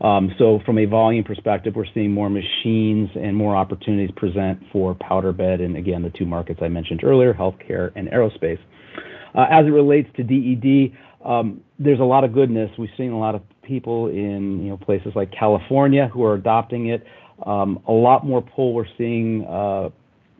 Um, 0.00 0.30
so 0.38 0.60
from 0.64 0.78
a 0.78 0.86
volume 0.86 1.24
perspective, 1.24 1.74
we're 1.76 1.84
seeing 1.92 2.12
more 2.12 2.30
machines 2.30 3.10
and 3.14 3.36
more 3.36 3.54
opportunities 3.54 4.10
present 4.16 4.62
for 4.72 4.94
powder 4.94 5.32
bed, 5.32 5.60
and 5.60 5.76
again, 5.76 6.02
the 6.02 6.10
two 6.10 6.24
markets 6.24 6.60
I 6.62 6.68
mentioned 6.68 7.04
earlier, 7.04 7.34
healthcare 7.34 7.90
and 7.96 8.08
aerospace. 8.08 8.58
Uh, 9.34 9.46
as 9.50 9.66
it 9.66 9.70
relates 9.70 10.08
to 10.16 10.22
DED, 10.22 10.96
um, 11.24 11.60
there's 11.78 12.00
a 12.00 12.04
lot 12.04 12.24
of 12.24 12.32
goodness. 12.32 12.70
We've 12.78 12.88
seen 12.96 13.12
a 13.12 13.18
lot 13.18 13.34
of 13.34 13.42
people 13.62 14.06
in 14.08 14.62
you 14.62 14.70
know 14.70 14.76
places 14.78 15.12
like 15.14 15.30
California 15.38 16.08
who 16.12 16.24
are 16.24 16.34
adopting 16.34 16.88
it. 16.88 17.04
Um, 17.44 17.82
a 17.86 17.92
lot 17.92 18.24
more 18.24 18.42
pull 18.42 18.74
we're 18.74 18.86
seeing 18.96 19.44
uh, 19.46 19.90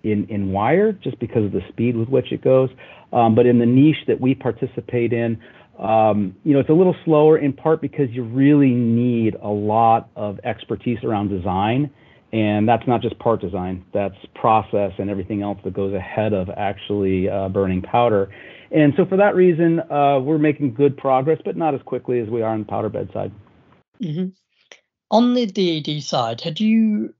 in 0.02 0.26
in 0.28 0.52
wire 0.52 0.92
just 0.92 1.18
because 1.18 1.44
of 1.44 1.52
the 1.52 1.62
speed 1.68 1.96
with 1.96 2.08
which 2.08 2.32
it 2.32 2.42
goes. 2.42 2.70
Um, 3.12 3.34
but 3.34 3.46
in 3.46 3.58
the 3.58 3.66
niche 3.66 4.04
that 4.06 4.20
we 4.20 4.34
participate 4.34 5.12
in, 5.12 5.40
um, 5.78 6.36
you 6.44 6.52
know, 6.52 6.60
it's 6.60 6.68
a 6.68 6.74
little 6.74 6.94
slower 7.04 7.38
in 7.38 7.52
part 7.52 7.80
because 7.80 8.10
you 8.10 8.22
really 8.22 8.70
need 8.70 9.34
a 9.42 9.48
lot 9.48 10.10
of 10.14 10.38
expertise 10.44 10.98
around 11.02 11.28
design. 11.28 11.90
And 12.32 12.68
that's 12.68 12.86
not 12.86 13.02
just 13.02 13.18
part 13.18 13.40
design, 13.40 13.84
that's 13.92 14.14
process 14.36 14.92
and 14.98 15.10
everything 15.10 15.42
else 15.42 15.58
that 15.64 15.74
goes 15.74 15.92
ahead 15.94 16.32
of 16.32 16.48
actually 16.50 17.28
uh, 17.28 17.48
burning 17.48 17.82
powder. 17.82 18.30
And 18.70 18.92
so 18.96 19.04
for 19.04 19.16
that 19.16 19.34
reason, 19.34 19.80
uh, 19.80 20.20
we're 20.20 20.38
making 20.38 20.74
good 20.74 20.96
progress, 20.96 21.40
but 21.44 21.56
not 21.56 21.74
as 21.74 21.80
quickly 21.82 22.20
as 22.20 22.28
we 22.28 22.42
are 22.42 22.52
on 22.52 22.60
the 22.60 22.66
powder 22.66 22.88
bed 22.88 23.10
side. 23.12 23.32
Mm-hmm. 24.00 24.28
On 25.10 25.34
the 25.34 25.46
DED 25.46 26.04
side, 26.04 26.40
had 26.40 26.60
you 26.60 27.12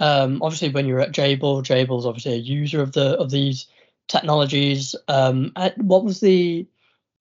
um, 0.00 0.42
obviously 0.42 0.70
when 0.70 0.86
you're 0.86 1.00
at 1.00 1.12
Jabil, 1.12 1.62
Jabil's 1.62 2.06
obviously 2.06 2.32
a 2.32 2.36
user 2.36 2.80
of 2.80 2.92
the 2.92 3.16
of 3.18 3.30
these 3.30 3.66
technologies. 4.08 4.94
Um, 5.08 5.52
what 5.76 6.04
was 6.04 6.20
the 6.20 6.66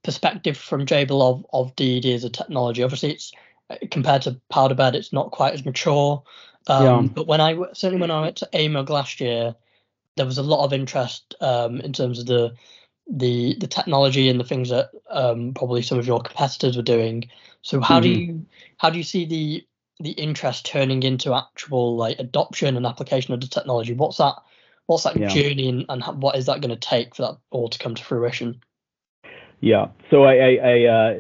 perspective 0.04 0.58
from 0.58 0.86
Jabil 0.86 1.22
of 1.22 1.46
of 1.54 1.76
DED 1.76 2.06
as 2.06 2.24
a 2.24 2.30
technology? 2.30 2.84
Obviously, 2.84 3.12
it's 3.12 3.32
uh, 3.70 3.76
compared 3.92 4.24
to 4.24 4.40
powder 4.50 4.76
bed, 4.76 4.96
it's 4.96 5.14
not 5.14 5.32
quite 5.32 5.54
as 5.54 5.66
mature. 5.66 6.24
Um, 6.68 6.84
yeah. 6.86 7.10
But 7.14 7.28
when 7.28 7.42
I 7.42 7.56
certainly 7.74 8.02
when 8.02 8.12
I 8.12 8.22
went 8.22 8.38
to 8.38 8.50
AMUG 8.54 8.90
last 8.90 9.20
year, 9.20 9.56
there 10.16 10.26
was 10.26 10.38
a 10.38 10.44
lot 10.44 10.66
of 10.66 10.74
interest 10.74 11.36
um, 11.42 11.80
in 11.82 11.94
terms 11.94 12.20
of 12.20 12.26
the 12.26 12.56
the 13.10 13.56
the 13.60 13.68
technology 13.68 14.30
and 14.30 14.40
the 14.40 14.46
things 14.46 14.70
that 14.70 14.90
um, 15.10 15.54
probably 15.54 15.82
some 15.82 16.00
of 16.00 16.08
your 16.08 16.22
competitors 16.22 16.76
were 16.76 16.84
doing. 16.84 17.30
So 17.62 17.82
how 17.82 18.00
mm-hmm. 18.00 18.04
do 18.04 18.10
you 18.10 18.46
how 18.78 18.90
do 18.90 18.98
you 18.98 19.04
see 19.04 19.26
the 19.26 19.66
the 20.04 20.12
interest 20.12 20.66
turning 20.66 21.04
into 21.04 21.34
actual 21.34 21.96
like 21.96 22.20
adoption 22.20 22.78
and 22.78 22.86
application 22.86 23.34
of 23.34 23.42
the 23.42 23.48
technology? 23.48 23.94
What's 23.94 24.18
that 24.18 24.36
what's 24.86 25.04
that 25.04 25.18
yeah. 25.18 25.28
journey 25.28 25.70
and, 25.70 25.86
and 25.90 26.22
what 26.22 26.36
is 26.36 26.46
that 26.48 26.62
going 26.62 26.70
to 26.70 26.76
take 26.76 27.16
for 27.16 27.24
that 27.24 27.38
all 27.52 27.70
to 27.70 27.80
come 27.80 27.96
to 27.96 28.04
fruition? 28.04 28.62
Yeah. 29.62 29.88
So 30.12 30.24
I, 30.24 30.34
I, 30.34 30.56
I 30.56 30.84
uh, 30.86 31.14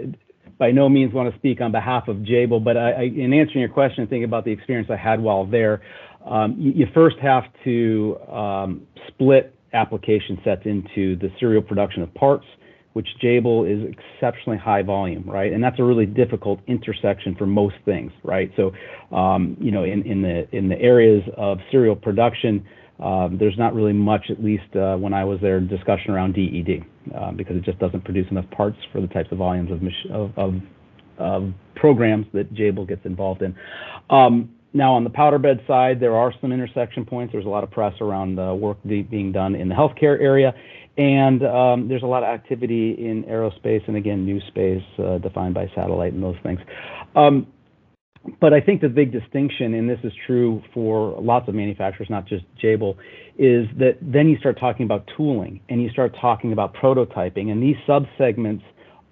by 0.57 0.71
no 0.71 0.89
means 0.89 1.13
want 1.13 1.31
to 1.31 1.39
speak 1.39 1.61
on 1.61 1.71
behalf 1.71 2.07
of 2.07 2.17
Jabil, 2.17 2.63
but 2.63 2.77
I, 2.77 2.91
I, 2.91 3.01
in 3.03 3.33
answering 3.33 3.61
your 3.61 3.69
question, 3.69 4.05
thinking 4.07 4.25
about 4.25 4.45
the 4.45 4.51
experience 4.51 4.89
I 4.91 4.97
had 4.97 5.21
while 5.21 5.45
there. 5.45 5.81
Um, 6.25 6.55
you, 6.57 6.71
you, 6.71 6.87
first 6.93 7.17
have 7.19 7.43
to 7.65 8.17
um, 8.29 8.87
split 9.07 9.53
application 9.73 10.39
sets 10.43 10.61
into 10.65 11.17
the 11.17 11.29
serial 11.37 11.61
production 11.61 12.01
of 12.01 12.13
parts, 12.13 12.45
which 12.93 13.07
Jabil 13.21 13.65
is 13.69 13.93
exceptionally 13.93 14.57
high 14.57 14.83
volume, 14.83 15.23
right? 15.27 15.51
And 15.51 15.63
that's 15.63 15.79
a 15.79 15.83
really 15.83 16.05
difficult 16.05 16.59
intersection 16.67 17.35
for 17.35 17.45
most 17.45 17.75
things, 17.85 18.12
right? 18.23 18.51
So, 18.55 18.71
um, 19.15 19.57
you 19.59 19.71
know, 19.71 19.83
in, 19.83 20.03
in 20.03 20.21
the 20.21 20.47
in 20.55 20.69
the 20.69 20.79
areas 20.79 21.23
of 21.35 21.57
serial 21.71 21.95
production, 21.95 22.65
um, 23.00 23.38
there's 23.39 23.57
not 23.57 23.73
really 23.73 23.93
much, 23.93 24.27
at 24.29 24.43
least 24.43 24.75
uh, 24.75 24.95
when 24.95 25.13
I 25.13 25.25
was 25.25 25.39
there, 25.41 25.59
discussion 25.59 26.12
around 26.12 26.33
DED 26.33 26.85
uh, 27.15 27.31
because 27.31 27.55
it 27.57 27.63
just 27.63 27.79
doesn't 27.79 28.05
produce 28.05 28.27
enough 28.29 28.50
parts 28.51 28.77
for 28.91 29.01
the 29.01 29.07
types 29.07 29.29
of 29.31 29.39
volumes 29.39 29.71
of, 29.71 29.81
of, 30.13 30.38
of, 30.38 30.62
of 31.17 31.53
programs 31.75 32.27
that 32.33 32.53
Jabil 32.53 32.88
gets 32.88 33.05
involved 33.05 33.41
in. 33.41 33.55
Um, 34.09 34.53
now, 34.74 34.96
on 34.96 35.03
the 35.03 35.12
powder 35.12 35.38
bed 35.38 35.62
side, 35.68 36.00
there 36.00 36.15
are 36.15 36.34
some 36.42 36.51
intersection 36.51 37.06
points. 37.06 37.32
There's 37.32 37.46
a 37.46 37.50
lot 37.50 37.63
of 37.63 37.70
press 37.70 37.94
around 38.01 38.36
the 38.36 38.56
work 38.56 38.77
being 38.84 39.32
done 39.32 39.53
in 39.53 39.70
the 39.70 39.75
healthcare 39.75 40.20
area, 40.20 40.53
and 40.98 41.46
um, 41.46 41.88
there's 41.88 42.01
a 42.01 42.08
lot 42.08 42.24
of 42.24 42.30
activity 42.30 42.92
in 42.98 43.24
aerospace 43.25 43.88
and 43.88 43.96
again, 43.96 44.25
new 44.25 44.42
space 44.48 44.84
uh, 44.98 45.20
defined 45.20 45.53
by 45.53 45.70
satellite 45.75 46.13
and 46.13 46.24
those 46.24 46.38
things. 46.42 46.60
Um, 47.15 47.48
but 48.39 48.53
I 48.53 48.62
think 48.62 48.82
the 48.82 48.89
big 48.89 49.12
distinction, 49.12 49.75
and 49.75 49.88
this 49.88 50.00
is 50.03 50.12
true 50.25 50.63
for 50.74 51.22
lots 51.22 51.48
of 51.48 51.56
manufacturers, 51.56 52.10
not 52.10 52.25
just 52.25 52.46
Jabil, 52.63 52.96
is 53.38 53.68
that 53.77 53.98
then 54.01 54.27
you 54.27 54.38
start 54.38 54.60
talking 54.60 54.86
about 54.86 55.08
tooling 55.15 55.60
and 55.70 55.84
you 55.84 55.89
start 55.89 56.15
talking 56.20 56.51
about 56.51 56.74
prototyping, 56.74 57.51
and 57.51 57.62
these 57.62 57.75
subsegments 57.88 58.63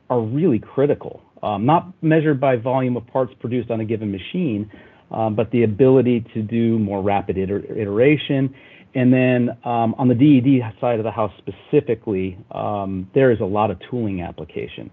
are 0.10 0.22
really 0.22 0.60
critical. 0.60 1.22
Um, 1.44 1.66
not 1.66 1.92
measured 2.04 2.40
by 2.40 2.56
volume 2.56 2.98
of 2.98 3.06
parts 3.08 3.34
produced 3.40 3.70
on 3.70 3.80
a 3.80 3.86
given 3.86 4.12
machine, 4.12 4.72
but 5.12 5.52
the 5.52 5.64
ability 5.64 6.26
to 6.34 6.42
do 6.42 6.80
more 6.80 7.02
rapid 7.02 7.38
iter- 7.38 7.66
iteration. 7.76 8.54
And 8.94 9.14
then 9.14 9.50
um, 9.64 9.96
on 9.98 10.08
the 10.08 10.16
DED 10.16 10.62
side 10.82 11.00
of 11.00 11.06
the 11.06 11.12
house 11.12 11.32
specifically, 11.38 12.38
um, 12.52 13.10
there 13.14 13.32
is 13.32 13.40
a 13.40 13.46
lot 13.46 13.72
of 13.72 13.78
tooling 13.90 14.22
application. 14.22 14.92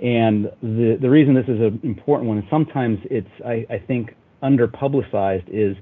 And 0.00 0.46
the, 0.62 0.98
the 1.00 1.10
reason 1.10 1.34
this 1.34 1.44
is 1.44 1.60
an 1.60 1.80
important 1.82 2.28
one, 2.28 2.38
and 2.38 2.46
sometimes 2.48 2.98
it's, 3.10 3.28
I, 3.44 3.66
I 3.68 3.78
think, 3.86 4.14
under 4.42 4.66
publicized, 4.66 5.44
is 5.48 5.76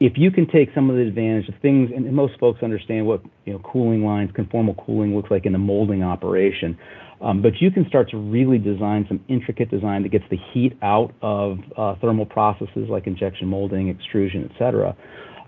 if 0.00 0.14
you 0.16 0.30
can 0.30 0.46
take 0.48 0.70
some 0.74 0.90
of 0.90 0.96
the 0.96 1.02
advantage 1.02 1.48
of 1.48 1.54
things, 1.60 1.90
and 1.94 2.10
most 2.12 2.40
folks 2.40 2.62
understand 2.62 3.06
what 3.06 3.22
you 3.44 3.52
know 3.52 3.60
cooling 3.60 4.04
lines, 4.04 4.30
conformal 4.32 4.74
cooling 4.84 5.14
looks 5.14 5.30
like 5.30 5.46
in 5.46 5.54
a 5.54 5.58
molding 5.58 6.02
operation, 6.02 6.76
um, 7.20 7.42
but 7.42 7.60
you 7.60 7.70
can 7.70 7.86
start 7.88 8.10
to 8.10 8.16
really 8.16 8.58
design 8.58 9.04
some 9.08 9.22
intricate 9.28 9.70
design 9.70 10.02
that 10.02 10.10
gets 10.10 10.24
the 10.30 10.38
heat 10.52 10.76
out 10.82 11.12
of 11.22 11.58
uh, 11.76 11.94
thermal 12.00 12.26
processes 12.26 12.88
like 12.88 13.06
injection 13.06 13.46
molding, 13.48 13.88
extrusion, 13.88 14.48
et 14.50 14.58
cetera. 14.58 14.96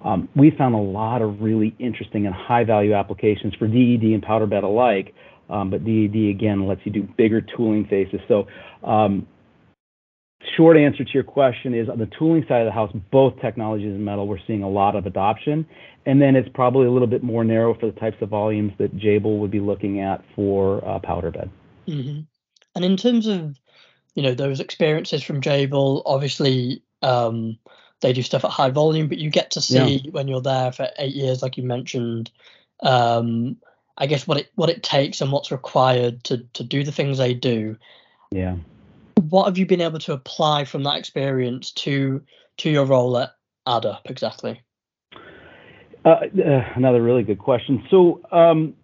Um, 0.05 0.29
we 0.35 0.51
found 0.51 0.75
a 0.75 0.79
lot 0.79 1.23
of 1.23 1.41
really 1.41 1.77
interesting 1.79 2.27
and 2.27 2.35
high 2.35 2.65
value 2.65 2.95
applications 2.95 3.55
for 3.55 3.69
DED 3.69 4.03
and 4.03 4.23
powder 4.23 4.47
bed 4.47 4.65
alike 4.65 5.15
um, 5.53 5.71
but 5.71 5.85
DED 5.85 6.31
again 6.31 6.67
lets 6.67 6.81
you 6.85 6.93
do 6.93 7.07
bigger 7.17 7.41
tooling 7.41 7.87
phases. 7.89 8.21
So, 8.27 8.47
um, 8.83 9.27
short 10.57 10.77
answer 10.77 11.05
to 11.05 11.11
your 11.13 11.23
question 11.23 11.75
is 11.75 11.89
on 11.89 11.99
the 11.99 12.09
tooling 12.19 12.45
side 12.49 12.63
of 12.63 12.67
the 12.67 12.73
house, 12.73 12.91
both 13.13 13.41
technologies 13.41 13.95
in 13.95 14.03
metal, 14.03 14.27
we're 14.27 14.39
seeing 14.47 14.63
a 14.63 14.69
lot 14.69 14.97
of 14.97 15.07
adoption. 15.07 15.67
And 16.05 16.21
then 16.21 16.35
it's 16.35 16.49
probably 16.55 16.87
a 16.87 16.91
little 16.91 17.07
bit 17.07 17.23
more 17.23 17.45
narrow 17.45 17.79
for 17.79 17.87
the 17.87 18.01
types 18.01 18.17
of 18.21 18.31
volumes 18.31 18.73
that 18.79 18.97
Jabil 18.97 19.39
would 19.39 19.53
be 19.53 19.61
looking 19.61 20.01
at 20.01 20.25
for 20.35 20.85
uh, 20.89 20.99
powder 20.99 21.31
bed. 21.31 21.49
Mm-hmm. 21.87 22.21
And 22.75 22.85
in 22.85 22.97
terms 22.97 23.27
of 23.27 23.59
you 24.15 24.23
know 24.23 24.35
those 24.35 24.61
experiences 24.61 25.23
from 25.23 25.41
Jabil, 25.41 26.03
obviously 26.05 26.83
um, 27.03 27.59
they 28.01 28.13
do 28.13 28.23
stuff 28.23 28.45
at 28.45 28.51
high 28.51 28.71
volume, 28.71 29.09
but 29.09 29.19
you 29.19 29.31
get 29.31 29.53
to 29.53 29.61
see 29.61 29.97
yeah. 30.05 30.11
when 30.11 30.29
you're 30.29 30.41
there 30.41 30.73
for 30.73 30.89
eight 30.99 31.15
years, 31.15 31.43
like 31.43 31.57
you 31.57 31.63
mentioned, 31.63 32.31
um, 32.83 33.57
I 33.99 34.07
guess 34.07 34.27
what 34.27 34.39
it 34.39 34.51
what 34.55 34.71
it 34.71 34.83
takes 34.83 35.21
and 35.21 35.33
what's 35.33 35.51
required 35.51 36.25
to 36.25 36.39
to 36.55 36.65
do 36.65 36.85
the 36.85 36.93
things 36.93 37.19
they 37.19 37.35
do. 37.35 37.77
Yeah. 38.31 38.57
What 39.29 39.45
have 39.47 39.59
you 39.59 39.67
been 39.67 39.81
able 39.81 40.01
to 40.01 40.13
apply 40.13 40.65
from 40.65 40.83
that 40.85 40.97
experience 40.97 41.71
to 41.73 42.23
to 42.59 42.71
your 42.71 42.85
role 42.85 43.17
at 43.19 43.35
AddUp 43.67 44.01
exactly? 44.07 44.61
Uh, 46.05 46.09
uh, 46.09 46.69
another 46.75 47.01
really 47.01 47.23
good 47.23 47.39
question. 47.39 47.85
So, 47.89 48.21
um, 48.33 48.75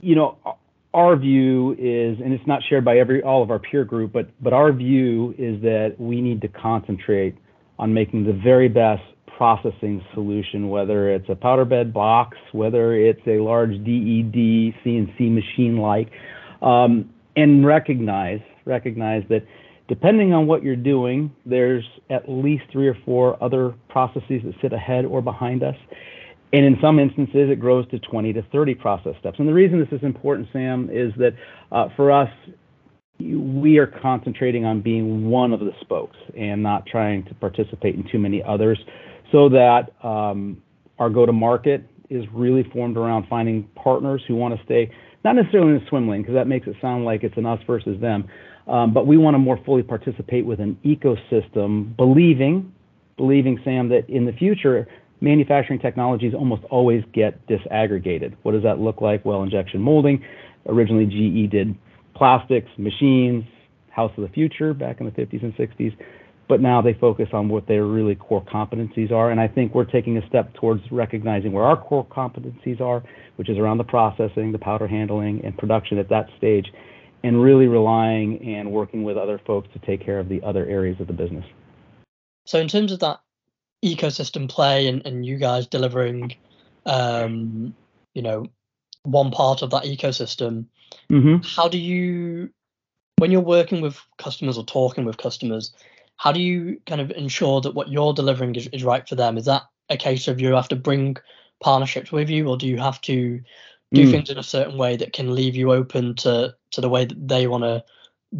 you 0.00 0.14
know, 0.14 0.36
our 0.96 1.14
view 1.14 1.72
is, 1.72 2.18
and 2.24 2.32
it's 2.32 2.46
not 2.46 2.62
shared 2.66 2.82
by 2.82 2.96
every 2.96 3.22
all 3.22 3.42
of 3.42 3.50
our 3.50 3.58
peer 3.58 3.84
group, 3.84 4.12
but 4.12 4.30
but 4.42 4.54
our 4.54 4.72
view 4.72 5.34
is 5.36 5.60
that 5.60 5.94
we 5.98 6.22
need 6.22 6.40
to 6.40 6.48
concentrate 6.48 7.36
on 7.78 7.92
making 7.92 8.24
the 8.24 8.32
very 8.32 8.68
best 8.68 9.02
processing 9.36 10.02
solution, 10.14 10.70
whether 10.70 11.14
it's 11.14 11.28
a 11.28 11.34
powder 11.34 11.66
bed 11.66 11.92
box, 11.92 12.38
whether 12.52 12.94
it's 12.94 13.20
a 13.26 13.38
large 13.38 13.72
DED 13.72 14.72
CNC 14.82 15.30
machine 15.30 15.76
like, 15.76 16.10
um, 16.62 17.10
and 17.36 17.66
recognize 17.66 18.40
recognize 18.64 19.22
that 19.28 19.42
depending 19.88 20.32
on 20.32 20.46
what 20.46 20.62
you're 20.62 20.76
doing, 20.76 21.30
there's 21.44 21.84
at 22.08 22.26
least 22.26 22.64
three 22.72 22.88
or 22.88 22.96
four 23.04 23.40
other 23.44 23.74
processes 23.90 24.40
that 24.44 24.54
sit 24.62 24.72
ahead 24.72 25.04
or 25.04 25.20
behind 25.20 25.62
us. 25.62 25.76
And 26.52 26.64
in 26.64 26.78
some 26.80 26.98
instances, 26.98 27.50
it 27.50 27.58
grows 27.58 27.88
to 27.90 27.98
20 27.98 28.32
to 28.34 28.42
30 28.52 28.74
process 28.76 29.14
steps. 29.20 29.38
And 29.38 29.48
the 29.48 29.54
reason 29.54 29.80
this 29.80 29.88
is 29.90 30.04
important, 30.04 30.48
Sam, 30.52 30.88
is 30.92 31.12
that 31.18 31.34
uh, 31.72 31.88
for 31.96 32.12
us, 32.12 32.30
we 33.18 33.78
are 33.78 33.86
concentrating 33.86 34.64
on 34.64 34.80
being 34.80 35.28
one 35.28 35.52
of 35.52 35.60
the 35.60 35.72
spokes 35.80 36.16
and 36.36 36.62
not 36.62 36.86
trying 36.86 37.24
to 37.24 37.34
participate 37.34 37.94
in 37.94 38.06
too 38.10 38.18
many 38.18 38.42
others 38.42 38.78
so 39.32 39.48
that 39.48 39.92
um, 40.02 40.62
our 40.98 41.10
go-to-market 41.10 41.82
is 42.10 42.24
really 42.32 42.62
formed 42.72 42.96
around 42.96 43.26
finding 43.28 43.64
partners 43.74 44.22
who 44.28 44.36
want 44.36 44.56
to 44.56 44.64
stay, 44.64 44.90
not 45.24 45.34
necessarily 45.34 45.74
in 45.74 45.80
the 45.80 45.86
swim 45.88 46.08
lane, 46.08 46.22
because 46.22 46.34
that 46.34 46.46
makes 46.46 46.66
it 46.66 46.76
sound 46.80 47.04
like 47.04 47.24
it's 47.24 47.36
an 47.36 47.46
us 47.46 47.58
versus 47.66 48.00
them, 48.00 48.28
um, 48.68 48.92
but 48.92 49.06
we 49.06 49.16
want 49.16 49.34
to 49.34 49.38
more 49.38 49.58
fully 49.64 49.82
participate 49.82 50.44
with 50.46 50.60
an 50.60 50.78
ecosystem, 50.84 51.96
believing, 51.96 52.72
believing, 53.16 53.58
Sam, 53.64 53.88
that 53.88 54.08
in 54.08 54.24
the 54.26 54.32
future, 54.32 54.86
manufacturing 55.20 55.78
technologies 55.78 56.34
almost 56.34 56.62
always 56.64 57.02
get 57.12 57.46
disaggregated. 57.46 58.34
What 58.42 58.52
does 58.52 58.62
that 58.62 58.78
look 58.78 59.00
like? 59.00 59.24
Well, 59.24 59.42
injection 59.42 59.80
molding. 59.80 60.24
Originally, 60.66 61.06
GE 61.06 61.50
did 61.50 61.76
plastics, 62.14 62.68
machines, 62.76 63.44
house 63.90 64.12
of 64.16 64.22
the 64.22 64.28
future 64.28 64.74
back 64.74 65.00
in 65.00 65.06
the 65.06 65.12
50s 65.12 65.42
and 65.42 65.54
60s 65.56 65.96
but 66.48 66.60
now 66.60 66.80
they 66.80 66.94
focus 66.94 67.28
on 67.32 67.48
what 67.48 67.66
their 67.66 67.84
really 67.84 68.14
core 68.14 68.44
competencies 68.44 69.10
are. 69.10 69.30
And 69.30 69.40
I 69.40 69.48
think 69.48 69.74
we're 69.74 69.84
taking 69.84 70.16
a 70.16 70.26
step 70.28 70.54
towards 70.54 70.82
recognizing 70.90 71.52
where 71.52 71.64
our 71.64 71.76
core 71.76 72.06
competencies 72.06 72.80
are, 72.80 73.02
which 73.36 73.48
is 73.48 73.58
around 73.58 73.78
the 73.78 73.84
processing, 73.84 74.52
the 74.52 74.58
powder 74.58 74.86
handling, 74.86 75.44
and 75.44 75.56
production 75.56 75.98
at 75.98 76.08
that 76.10 76.28
stage, 76.38 76.66
and 77.24 77.42
really 77.42 77.66
relying 77.66 78.40
and 78.56 78.70
working 78.70 79.02
with 79.02 79.16
other 79.16 79.40
folks 79.46 79.68
to 79.72 79.78
take 79.80 80.04
care 80.04 80.20
of 80.20 80.28
the 80.28 80.40
other 80.42 80.64
areas 80.66 81.00
of 81.00 81.08
the 81.08 81.12
business. 81.12 81.44
So, 82.44 82.60
in 82.60 82.68
terms 82.68 82.92
of 82.92 83.00
that 83.00 83.18
ecosystem 83.84 84.48
play 84.48 84.88
and, 84.88 85.04
and 85.06 85.24
you 85.24 85.36
guys 85.36 85.66
delivering, 85.66 86.34
um, 86.86 87.74
you 88.14 88.22
know, 88.22 88.46
one 89.02 89.30
part 89.30 89.62
of 89.62 89.70
that 89.70 89.84
ecosystem, 89.84 90.66
mm-hmm. 91.10 91.36
how 91.42 91.68
do 91.68 91.78
you, 91.78 92.50
when 93.18 93.30
you're 93.30 93.40
working 93.40 93.80
with 93.80 93.98
customers 94.18 94.58
or 94.58 94.64
talking 94.64 95.04
with 95.04 95.16
customers, 95.16 95.72
how 96.16 96.32
do 96.32 96.40
you 96.40 96.80
kind 96.86 97.00
of 97.00 97.10
ensure 97.12 97.60
that 97.60 97.74
what 97.74 97.88
you're 97.88 98.12
delivering 98.12 98.54
is, 98.54 98.68
is 98.68 98.84
right 98.84 99.08
for 99.08 99.14
them? 99.14 99.36
Is 99.36 99.44
that 99.44 99.62
a 99.88 99.96
case 99.96 100.28
of 100.28 100.40
you 100.40 100.54
have 100.54 100.68
to 100.68 100.76
bring 100.76 101.16
partnerships 101.62 102.10
with 102.10 102.28
you, 102.28 102.48
or 102.48 102.56
do 102.56 102.66
you 102.66 102.78
have 102.78 103.00
to 103.02 103.40
do 103.92 104.04
mm. 104.06 104.10
things 104.10 104.30
in 104.30 104.38
a 104.38 104.42
certain 104.42 104.76
way 104.76 104.96
that 104.96 105.12
can 105.12 105.34
leave 105.34 105.54
you 105.54 105.72
open 105.72 106.14
to 106.16 106.54
to 106.72 106.80
the 106.80 106.88
way 106.88 107.04
that 107.04 107.28
they 107.28 107.46
want 107.46 107.64
to 107.64 107.84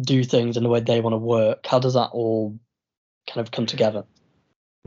do 0.01 0.23
things 0.23 0.57
and 0.57 0.65
the 0.65 0.69
way 0.69 0.79
they 0.79 1.01
want 1.01 1.13
to 1.13 1.17
work? 1.17 1.65
How 1.65 1.79
does 1.79 1.93
that 1.93 2.09
all 2.11 2.57
kind 3.27 3.45
of 3.45 3.51
come 3.51 3.65
together? 3.65 4.03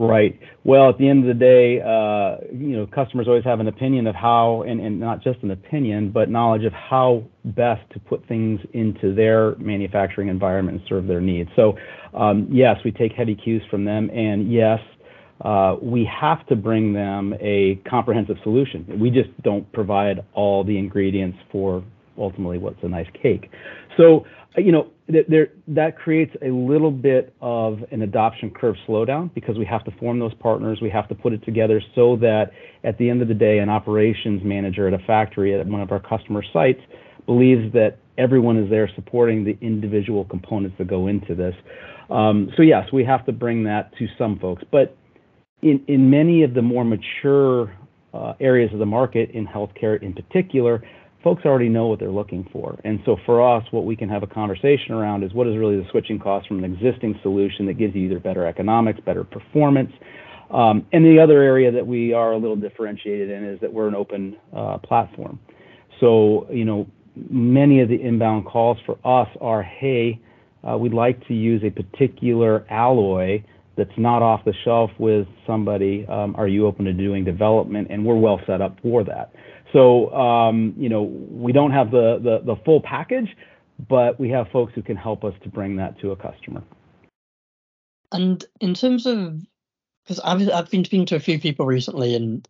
Right. 0.07 0.39
Well, 0.63 0.89
at 0.89 0.97
the 0.97 1.07
end 1.07 1.29
of 1.29 1.37
the 1.37 1.39
day, 1.39 1.79
uh, 1.79 2.37
you 2.51 2.75
know, 2.75 2.87
customers 2.87 3.27
always 3.27 3.43
have 3.43 3.59
an 3.59 3.67
opinion 3.67 4.07
of 4.07 4.15
how, 4.15 4.63
and, 4.67 4.81
and 4.81 4.99
not 4.99 5.23
just 5.23 5.43
an 5.43 5.51
opinion, 5.51 6.09
but 6.11 6.27
knowledge 6.27 6.63
of 6.63 6.73
how 6.73 7.23
best 7.45 7.87
to 7.93 7.99
put 7.99 8.27
things 8.27 8.59
into 8.73 9.13
their 9.13 9.55
manufacturing 9.57 10.27
environment 10.27 10.79
and 10.79 10.87
serve 10.89 11.05
their 11.05 11.21
needs. 11.21 11.51
So, 11.55 11.77
um, 12.15 12.47
yes, 12.51 12.77
we 12.83 12.91
take 12.91 13.11
heavy 13.11 13.35
cues 13.35 13.61
from 13.69 13.85
them, 13.85 14.09
and 14.09 14.51
yes, 14.51 14.79
uh, 15.41 15.75
we 15.81 16.09
have 16.19 16.47
to 16.47 16.55
bring 16.55 16.93
them 16.93 17.35
a 17.39 17.79
comprehensive 17.87 18.37
solution. 18.41 18.99
We 18.99 19.11
just 19.11 19.29
don't 19.43 19.71
provide 19.71 20.25
all 20.33 20.63
the 20.63 20.79
ingredients 20.79 21.37
for 21.51 21.83
ultimately 22.17 22.57
what's 22.57 22.81
a 22.83 22.87
nice 22.87 23.07
cake. 23.21 23.49
So, 23.97 24.25
uh, 24.57 24.61
you 24.61 24.71
know, 24.71 24.91
there, 25.07 25.47
that 25.67 25.97
creates 25.97 26.33
a 26.41 26.49
little 26.49 26.91
bit 26.91 27.33
of 27.41 27.79
an 27.91 28.01
adoption 28.01 28.49
curve 28.49 28.75
slowdown 28.87 29.33
because 29.33 29.57
we 29.57 29.65
have 29.65 29.83
to 29.85 29.91
form 29.99 30.19
those 30.19 30.33
partners. 30.35 30.79
We 30.81 30.89
have 30.89 31.07
to 31.09 31.15
put 31.15 31.33
it 31.33 31.43
together 31.43 31.81
so 31.95 32.15
that 32.17 32.51
at 32.83 32.97
the 32.97 33.09
end 33.09 33.21
of 33.21 33.27
the 33.27 33.33
day, 33.33 33.59
an 33.59 33.69
operations 33.69 34.41
manager 34.43 34.87
at 34.87 34.93
a 34.93 35.03
factory 35.05 35.59
at 35.59 35.65
one 35.65 35.81
of 35.81 35.91
our 35.91 35.99
customer 35.99 36.43
sites 36.53 36.79
believes 37.25 37.71
that 37.73 37.97
everyone 38.17 38.57
is 38.57 38.69
there 38.69 38.89
supporting 38.95 39.43
the 39.43 39.57
individual 39.61 40.25
components 40.25 40.75
that 40.77 40.87
go 40.87 41.07
into 41.07 41.35
this. 41.35 41.55
Um, 42.09 42.51
so 42.55 42.63
yes, 42.63 42.87
we 42.91 43.03
have 43.05 43.25
to 43.25 43.31
bring 43.31 43.63
that 43.65 43.95
to 43.97 44.07
some 44.17 44.37
folks, 44.39 44.63
but 44.71 44.97
in, 45.61 45.83
in 45.87 46.09
many 46.09 46.43
of 46.43 46.53
the 46.53 46.61
more 46.61 46.83
mature 46.83 47.73
uh, 48.13 48.33
areas 48.39 48.71
of 48.73 48.79
the 48.79 48.85
market, 48.85 49.31
in 49.31 49.47
healthcare 49.47 50.01
in 50.01 50.13
particular, 50.13 50.83
folks 51.23 51.45
already 51.45 51.69
know 51.69 51.87
what 51.87 51.99
they're 51.99 52.11
looking 52.11 52.47
for. 52.51 52.79
And 52.83 52.99
so 53.05 53.17
for 53.25 53.41
us, 53.55 53.63
what 53.71 53.85
we 53.85 53.95
can 53.95 54.09
have 54.09 54.23
a 54.23 54.27
conversation 54.27 54.93
around 54.93 55.23
is 55.23 55.33
what 55.33 55.47
is 55.47 55.57
really 55.57 55.77
the 55.77 55.85
switching 55.91 56.19
cost 56.19 56.47
from 56.47 56.63
an 56.63 56.73
existing 56.73 57.19
solution 57.21 57.65
that 57.67 57.73
gives 57.73 57.95
you 57.95 58.05
either 58.05 58.19
better 58.19 58.45
economics, 58.45 58.99
better 59.05 59.23
performance. 59.23 59.91
Um, 60.49 60.85
and 60.91 61.05
the 61.05 61.19
other 61.21 61.41
area 61.41 61.71
that 61.71 61.85
we 61.85 62.13
are 62.13 62.33
a 62.33 62.37
little 62.37 62.55
differentiated 62.55 63.29
in 63.29 63.45
is 63.45 63.59
that 63.61 63.71
we're 63.71 63.87
an 63.87 63.95
open 63.95 64.35
uh, 64.55 64.79
platform. 64.79 65.39
So, 65.99 66.47
you 66.51 66.65
know, 66.65 66.87
many 67.29 67.81
of 67.81 67.89
the 67.89 68.01
inbound 68.01 68.45
calls 68.45 68.77
for 68.85 68.97
us 69.05 69.29
are, 69.39 69.63
hey, 69.63 70.19
uh, 70.67 70.77
we'd 70.77 70.93
like 70.93 71.25
to 71.27 71.33
use 71.33 71.63
a 71.63 71.69
particular 71.69 72.65
alloy 72.69 73.43
that's 73.77 73.97
not 73.97 74.21
off 74.21 74.43
the 74.45 74.53
shelf 74.65 74.91
with 74.99 75.27
somebody. 75.47 76.05
Um, 76.07 76.35
are 76.35 76.47
you 76.47 76.67
open 76.67 76.85
to 76.85 76.93
doing 76.93 77.23
development? 77.23 77.87
And 77.89 78.05
we're 78.05 78.17
well 78.17 78.39
set 78.45 78.61
up 78.61 78.77
for 78.81 79.03
that. 79.05 79.31
So, 79.73 80.13
um, 80.13 80.73
you 80.77 80.89
know, 80.89 81.03
we 81.03 81.51
don't 81.51 81.71
have 81.71 81.91
the, 81.91 82.19
the, 82.19 82.41
the 82.43 82.61
full 82.63 82.81
package, 82.81 83.35
but 83.87 84.19
we 84.19 84.29
have 84.29 84.49
folks 84.49 84.73
who 84.73 84.81
can 84.81 84.97
help 84.97 85.23
us 85.23 85.33
to 85.43 85.49
bring 85.49 85.77
that 85.77 85.99
to 86.01 86.11
a 86.11 86.15
customer. 86.15 86.61
And 88.11 88.43
in 88.59 88.73
terms 88.73 89.05
of, 89.05 89.41
because 90.03 90.19
I've, 90.19 90.49
I've 90.49 90.69
been 90.69 90.83
speaking 90.83 91.05
to 91.07 91.15
a 91.15 91.19
few 91.19 91.39
people 91.39 91.65
recently, 91.65 92.15
and 92.15 92.47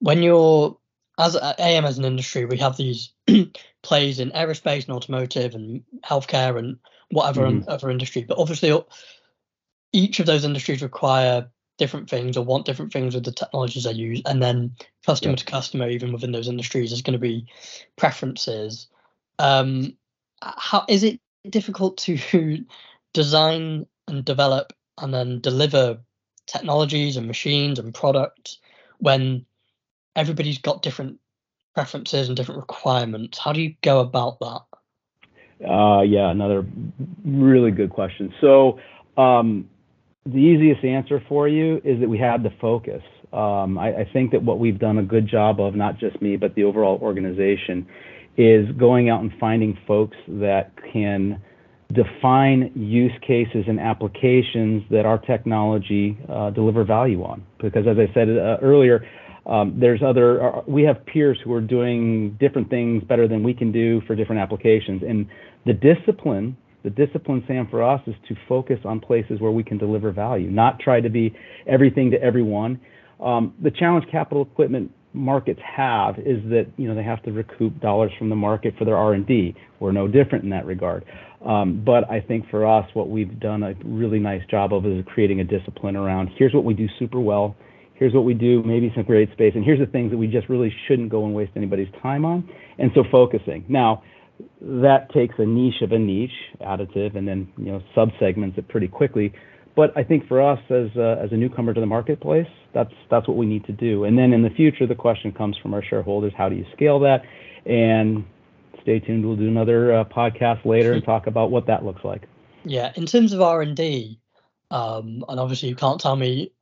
when 0.00 0.22
you're, 0.22 0.76
as 1.18 1.36
AM 1.36 1.84
as 1.84 1.98
an 1.98 2.04
industry, 2.04 2.44
we 2.44 2.58
have 2.58 2.76
these 2.76 3.12
plays 3.82 4.18
in 4.18 4.32
aerospace 4.32 4.86
and 4.86 4.96
automotive 4.96 5.54
and 5.54 5.84
healthcare 6.04 6.58
and 6.58 6.76
whatever 7.10 7.42
mm-hmm. 7.42 7.68
other 7.68 7.88
industry. 7.88 8.24
But 8.24 8.38
obviously, 8.38 8.76
each 9.92 10.18
of 10.18 10.26
those 10.26 10.44
industries 10.44 10.82
require 10.82 11.48
different 11.76 12.08
things 12.08 12.36
or 12.36 12.44
want 12.44 12.66
different 12.66 12.92
things 12.92 13.14
with 13.14 13.24
the 13.24 13.32
technologies 13.32 13.84
they 13.84 13.92
use, 13.92 14.22
and 14.26 14.42
then 14.42 14.72
customer 15.04 15.32
yeah. 15.32 15.36
to 15.36 15.44
customer, 15.44 15.88
even 15.88 16.12
within 16.12 16.32
those 16.32 16.48
industries, 16.48 16.92
is 16.92 17.02
going 17.02 17.14
to 17.14 17.18
be 17.18 17.46
preferences. 17.96 18.86
Um, 19.38 19.96
how 20.42 20.84
is 20.88 21.02
it 21.02 21.20
difficult 21.48 21.96
to 21.98 22.64
design 23.12 23.86
and 24.08 24.24
develop 24.24 24.72
and 24.98 25.12
then 25.12 25.40
deliver 25.40 25.98
technologies 26.46 27.16
and 27.16 27.26
machines 27.26 27.78
and 27.78 27.94
products 27.94 28.58
when 28.98 29.44
everybody's 30.14 30.58
got 30.58 30.82
different 30.82 31.18
preferences 31.74 32.28
and 32.28 32.36
different 32.36 32.60
requirements? 32.60 33.38
How 33.38 33.52
do 33.52 33.60
you 33.60 33.74
go 33.82 34.00
about 34.00 34.38
that? 34.40 34.62
Uh, 35.66 36.02
yeah, 36.02 36.30
another 36.30 36.66
really 37.24 37.70
good 37.70 37.90
question. 37.90 38.34
So, 38.40 38.78
um, 39.16 39.68
the 40.26 40.38
easiest 40.38 40.84
answer 40.84 41.22
for 41.28 41.48
you 41.48 41.80
is 41.84 42.00
that 42.00 42.08
we 42.08 42.18
have 42.18 42.42
the 42.42 42.52
focus. 42.60 43.02
Um, 43.32 43.78
I, 43.78 43.88
I, 43.88 44.10
think 44.12 44.30
that 44.30 44.42
what 44.42 44.58
we've 44.58 44.78
done 44.78 44.98
a 44.98 45.02
good 45.02 45.28
job 45.28 45.60
of, 45.60 45.74
not 45.74 45.98
just 45.98 46.22
me, 46.22 46.36
but 46.36 46.54
the 46.54 46.64
overall 46.64 46.98
organization, 47.02 47.86
is 48.36 48.70
going 48.78 49.10
out 49.10 49.20
and 49.20 49.32
finding 49.38 49.76
folks 49.86 50.16
that 50.28 50.72
can 50.92 51.42
define 51.92 52.72
use 52.74 53.12
cases 53.26 53.64
and 53.66 53.78
applications 53.78 54.82
that 54.90 55.04
our 55.04 55.18
technology 55.18 56.16
uh, 56.28 56.50
deliver 56.50 56.84
value 56.84 57.22
on. 57.22 57.44
Because 57.60 57.86
as 57.86 57.96
I 57.98 58.12
said 58.14 58.28
uh, 58.28 58.58
earlier, 58.62 59.06
um, 59.46 59.76
there's 59.78 60.02
other, 60.02 60.42
uh, 60.42 60.62
we 60.66 60.82
have 60.84 61.04
peers 61.04 61.38
who 61.44 61.52
are 61.52 61.60
doing 61.60 62.36
different 62.40 62.70
things 62.70 63.04
better 63.04 63.28
than 63.28 63.42
we 63.42 63.52
can 63.52 63.72
do 63.72 64.00
for 64.06 64.14
different 64.14 64.40
applications. 64.40 65.02
And 65.06 65.26
the 65.66 65.74
discipline 65.74 66.56
the 66.84 66.90
discipline, 66.90 67.42
Sam, 67.48 67.66
for 67.70 67.82
us 67.82 68.00
is 68.06 68.14
to 68.28 68.36
focus 68.46 68.78
on 68.84 69.00
places 69.00 69.40
where 69.40 69.50
we 69.50 69.64
can 69.64 69.78
deliver 69.78 70.12
value, 70.12 70.50
not 70.50 70.78
try 70.78 71.00
to 71.00 71.08
be 71.08 71.34
everything 71.66 72.10
to 72.10 72.22
everyone. 72.22 72.78
Um, 73.20 73.54
the 73.62 73.70
challenge 73.70 74.04
capital 74.12 74.42
equipment 74.42 74.92
markets 75.14 75.60
have 75.64 76.18
is 76.18 76.42
that 76.50 76.66
you 76.76 76.88
know 76.88 76.94
they 76.94 77.02
have 77.02 77.22
to 77.22 77.32
recoup 77.32 77.80
dollars 77.80 78.12
from 78.18 78.28
the 78.28 78.36
market 78.36 78.74
for 78.78 78.84
their 78.84 78.96
R&D. 78.96 79.54
We're 79.80 79.92
no 79.92 80.06
different 80.06 80.44
in 80.44 80.50
that 80.50 80.66
regard. 80.66 81.04
Um, 81.46 81.82
but 81.84 82.10
I 82.10 82.20
think 82.20 82.48
for 82.50 82.66
us, 82.66 82.86
what 82.94 83.08
we've 83.08 83.38
done 83.40 83.62
a 83.62 83.74
really 83.84 84.18
nice 84.18 84.42
job 84.50 84.74
of 84.74 84.84
is 84.84 85.04
creating 85.06 85.40
a 85.40 85.44
discipline 85.44 85.96
around 85.96 86.30
here's 86.36 86.52
what 86.52 86.64
we 86.64 86.74
do 86.74 86.86
super 86.98 87.20
well, 87.20 87.56
here's 87.94 88.12
what 88.12 88.24
we 88.24 88.34
do, 88.34 88.62
maybe 88.62 88.92
some 88.94 89.04
great 89.04 89.32
space, 89.32 89.52
and 89.54 89.64
here's 89.64 89.80
the 89.80 89.86
things 89.86 90.10
that 90.10 90.18
we 90.18 90.26
just 90.26 90.48
really 90.50 90.74
shouldn't 90.86 91.08
go 91.08 91.24
and 91.24 91.34
waste 91.34 91.52
anybody's 91.56 91.88
time 92.02 92.26
on. 92.26 92.46
And 92.78 92.90
so 92.94 93.04
focusing. 93.10 93.64
Now, 93.68 94.02
that 94.60 95.12
takes 95.12 95.34
a 95.38 95.46
niche 95.46 95.82
of 95.82 95.92
a 95.92 95.98
niche, 95.98 96.30
additive, 96.60 97.16
and 97.16 97.26
then 97.28 97.52
you 97.56 97.66
know 97.66 97.82
subsegments 97.96 98.58
it 98.58 98.68
pretty 98.68 98.88
quickly. 98.88 99.32
But 99.76 99.96
I 99.96 100.04
think 100.04 100.28
for 100.28 100.40
us 100.40 100.60
as 100.70 100.94
a, 100.96 101.18
as 101.22 101.32
a 101.32 101.36
newcomer 101.36 101.74
to 101.74 101.80
the 101.80 101.86
marketplace, 101.86 102.48
that's 102.72 102.92
that's 103.10 103.26
what 103.26 103.36
we 103.36 103.46
need 103.46 103.64
to 103.66 103.72
do. 103.72 104.04
And 104.04 104.16
then 104.16 104.32
in 104.32 104.42
the 104.42 104.50
future, 104.50 104.86
the 104.86 104.94
question 104.94 105.32
comes 105.32 105.56
from 105.58 105.74
our 105.74 105.82
shareholders: 105.82 106.32
How 106.36 106.48
do 106.48 106.56
you 106.56 106.66
scale 106.72 107.00
that? 107.00 107.24
And 107.66 108.24
stay 108.82 109.00
tuned. 109.00 109.26
We'll 109.26 109.36
do 109.36 109.48
another 109.48 109.92
uh, 109.92 110.04
podcast 110.04 110.64
later 110.64 110.92
and 110.92 111.04
talk 111.04 111.26
about 111.26 111.50
what 111.50 111.66
that 111.66 111.84
looks 111.84 112.04
like. 112.04 112.28
Yeah, 112.64 112.92
in 112.96 113.06
terms 113.06 113.32
of 113.32 113.40
R 113.40 113.62
and 113.62 113.76
D, 113.76 114.20
um, 114.70 115.24
and 115.28 115.40
obviously 115.40 115.68
you 115.68 115.76
can't 115.76 116.00
tell 116.00 116.16
me 116.16 116.52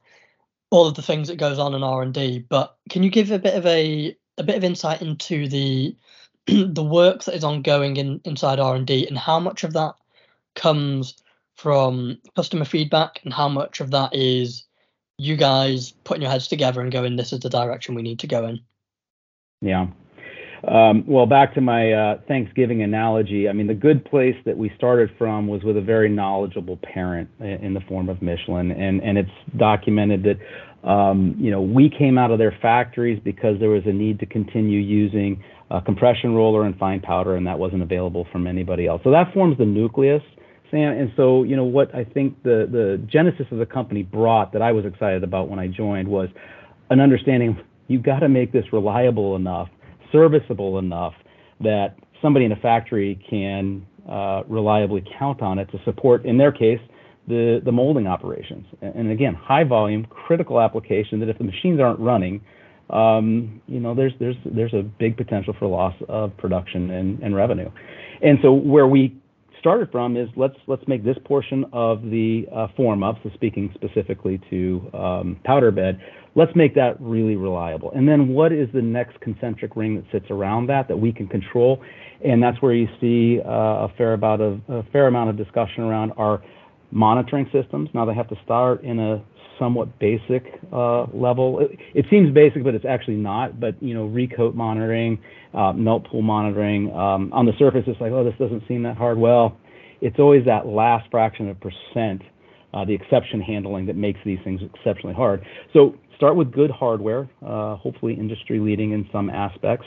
all 0.71 0.87
of 0.87 0.95
the 0.95 1.03
things 1.03 1.29
that 1.29 1.37
goes 1.37 1.59
on 1.59 1.75
in 1.75 1.83
R 1.83 2.03
and 2.03 2.15
D, 2.15 2.45
but 2.49 2.77
can 2.89 3.03
you 3.03 3.11
give 3.11 3.31
a 3.31 3.39
bit 3.39 3.55
of 3.55 3.67
a 3.67 4.17
a 4.39 4.43
bit 4.43 4.57
of 4.57 4.65
insight 4.65 5.03
into 5.03 5.49
the 5.49 5.95
the 6.47 6.85
work 6.85 7.25
that 7.25 7.35
is 7.35 7.45
ongoing 7.45 7.97
in 7.97 8.21
inside 8.25 8.59
R&D 8.59 9.07
and 9.07 9.17
how 9.17 9.39
much 9.39 9.65
of 9.65 9.73
that 9.75 9.95
comes 10.55 11.23
from 11.55 12.19
customer 12.35 12.65
feedback 12.65 13.21
and 13.25 13.33
how 13.33 13.49
much 13.49 13.81
of 13.81 13.91
that 13.93 14.15
is 14.15 14.65
you 15.19 15.37
guys 15.37 15.93
putting 16.05 16.23
your 16.23 16.31
heads 16.31 16.49
together 16.49 16.81
and 16.81 16.91
going 16.91 17.17
this 17.17 17.33
is 17.33 17.41
the 17.41 17.51
direction 17.51 17.95
we 17.95 18.03
need 18.03 18.19
to 18.19 18.27
go 18.27 18.47
in. 18.47 18.61
Yeah. 19.61 19.87
Um, 20.67 21.05
well 21.07 21.27
back 21.27 21.55
to 21.55 21.61
my 21.61 21.93
uh, 21.93 22.21
thanksgiving 22.29 22.83
analogy 22.83 23.49
i 23.49 23.53
mean 23.53 23.67
the 23.67 23.75
good 23.75 24.05
place 24.05 24.37
that 24.45 24.57
we 24.57 24.71
started 24.77 25.11
from 25.19 25.49
was 25.49 25.65
with 25.65 25.77
a 25.77 25.81
very 25.81 26.09
knowledgeable 26.09 26.77
parent 26.77 27.29
in 27.41 27.75
the 27.75 27.81
form 27.81 28.09
of 28.09 28.23
michelin. 28.23 28.71
And, 28.71 29.03
and 29.03 29.19
it's 29.19 29.31
documented 29.57 30.23
that 30.23 30.89
um, 30.89 31.35
you 31.37 31.51
know 31.51 31.61
we 31.61 31.91
came 31.91 32.17
out 32.17 32.31
of 32.31 32.39
their 32.39 32.57
factories 32.63 33.21
because 33.25 33.59
there 33.59 33.71
was 33.71 33.83
a 33.87 33.93
need 33.93 34.21
to 34.21 34.27
continue 34.27 34.79
using 34.79 35.43
a 35.73 35.81
compression 35.81 36.35
roller 36.35 36.65
and 36.65 36.79
fine 36.79 37.01
powder, 37.01 37.35
and 37.35 37.47
that 37.47 37.59
wasn't 37.59 37.83
available 37.83 38.27
from 38.31 38.47
anybody 38.47 38.87
else. 38.87 39.01
So 39.05 39.11
that 39.11 39.33
forms 39.33 39.57
the 39.57 39.65
nucleus, 39.65 40.23
Sam. 40.71 40.93
And 40.93 41.11
so, 41.17 41.43
you 41.45 41.57
know, 41.57 41.65
what 41.65 41.95
I 41.95 42.05
think 42.05 42.43
the 42.43 42.69
the 42.71 43.03
genesis 43.11 43.47
of 43.51 43.59
the 43.59 43.67
company 43.67 44.03
brought 44.03 44.53
that 44.53 44.63
I 44.63 44.73
was 44.73 44.85
excited 44.85 45.25
about 45.25 45.49
when 45.49 45.59
I 45.59 45.69
joined 45.69 46.09
was 46.09 46.29
an 46.91 47.01
understanding 47.01 47.59
you've 47.89 48.03
got 48.03 48.21
to 48.21 48.29
make 48.29 48.53
this 48.53 48.65
reliable 48.73 49.35
enough, 49.35 49.69
serviceable 50.13 50.79
enough 50.79 51.15
that 51.61 51.97
somebody 52.21 52.45
in 52.45 52.53
a 52.53 52.57
factory 52.57 53.19
can 53.29 53.87
uh, 54.09 54.43
reliably 54.49 55.05
count 55.19 55.43
on 55.43 55.59
it 55.59 55.71
to 55.73 55.79
support, 55.85 56.25
in 56.25 56.39
their 56.39 56.53
case, 56.53 56.81
the, 57.29 57.61
the 57.65 57.73
molding 57.73 58.07
operations. 58.07 58.67
And 58.81 59.11
again, 59.11 59.35
high 59.35 59.65
volume, 59.65 60.07
critical 60.11 60.61
application 60.61 61.21
that 61.21 61.29
if 61.29 61.39
the 61.39 61.45
machines 61.45 61.81
aren't 61.81 62.01
running, 62.01 62.41
you 63.67 63.81
know, 63.81 63.95
there's 63.95 64.13
there's 64.21 64.37
there's 64.45 64.75
a 64.75 64.83
big 64.83 65.17
potential 65.17 65.55
for 65.59 65.67
loss 65.67 65.95
of 66.09 66.37
production 66.37 66.91
and, 66.91 67.35
revenue. 67.35 67.71
And 68.23 68.39
so 68.43 68.53
where 68.53 68.87
we 68.87 69.17
started 69.59 69.91
from 69.91 70.17
is 70.17 70.29
let's 70.37 70.57
let's 70.67 70.87
make 70.89 71.05
this 71.05 71.17
portion 71.25 71.65
of 71.73 72.03
the 72.03 72.47
uh, 72.53 72.67
FormUp. 72.79 73.23
So 73.23 73.31
speaking 73.35 73.71
specifically 73.75 74.41
to 74.51 74.91
um, 74.93 75.41
powder 75.45 75.71
bed, 75.71 76.01
let's 76.35 76.55
make 76.55 76.75
that 76.75 77.01
really 77.01 77.37
reliable. 77.37 77.93
And 77.93 78.09
then 78.09 78.29
what 78.29 78.53
is 78.53 78.69
the 78.75 78.83
next 78.83 79.21
concentric 79.21 79.77
ring 79.77 79.95
that 79.97 80.05
sits 80.13 80.31
around 80.31 80.67
that 80.67 80.89
that 80.89 80.97
we 80.97 81.13
can 81.13 81.29
control? 81.29 81.83
And 82.25 82.43
that's 82.43 82.61
where 82.61 82.75
you 82.75 82.89
see 83.01 83.41
uh, 83.45 83.87
a 83.87 83.93
fair 83.97 84.13
about 84.15 84.41
of 84.41 84.61
a 84.69 84.83
fair 84.93 85.07
amount 85.07 85.31
of 85.31 85.37
discussion 85.37 85.85
around 85.85 86.13
our 86.17 86.43
monitoring 86.91 87.49
systems. 87.53 87.89
Now 87.95 88.05
they 88.05 88.15
have 88.15 88.29
to 88.29 88.37
start 88.45 88.83
in 88.85 88.99
a 88.99 89.23
somewhat 89.63 89.99
basic 90.01 90.45
uh, 90.73 91.05
level. 91.15 91.61
It, 91.61 91.79
it, 91.95 92.07
seems 92.11 92.35
basic, 92.35 92.65
but 92.65 92.75
it's 92.75 92.85
actually 92.85 93.17
not. 93.17 93.61
But 93.61 93.81
you 93.81 93.95
know, 93.95 94.09
recoat 94.09 94.55
monitoring, 94.55 95.21
uh, 95.55 95.73
melt 95.73 96.09
pool 96.09 96.23
monitoring. 96.23 96.93
Um, 96.93 97.33
on 97.33 97.47
the 97.47 97.53
surface, 97.59 97.85
it's 97.87 98.01
like, 98.01 98.11
oh, 98.13 98.25
this 98.25 98.35
doesn't 98.39 98.65
seem 98.67 98.83
that 98.83 98.97
hard. 98.97 99.19
Well, 99.19 99.57
it's 100.01 100.19
always 100.19 100.45
that 100.47 100.67
last 100.67 101.09
fraction 101.11 101.49
of 101.49 101.59
percent 101.61 102.23
uh, 102.75 102.85
the 102.85 102.95
exception 102.95 103.41
handling 103.41 103.87
that 103.87 103.97
makes 103.97 104.19
these 104.25 104.39
things 104.45 104.61
exceptionally 104.75 105.15
hard. 105.15 105.45
So 105.73 105.95
start 106.17 106.37
with 106.37 106.53
good 106.53 106.71
hardware, 106.71 107.29
uh, 107.45 107.77
hopefully 107.77 108.15
industry 108.15 108.59
leading 108.59 108.93
in 108.93 109.09
some 109.13 109.31
aspects. 109.31 109.87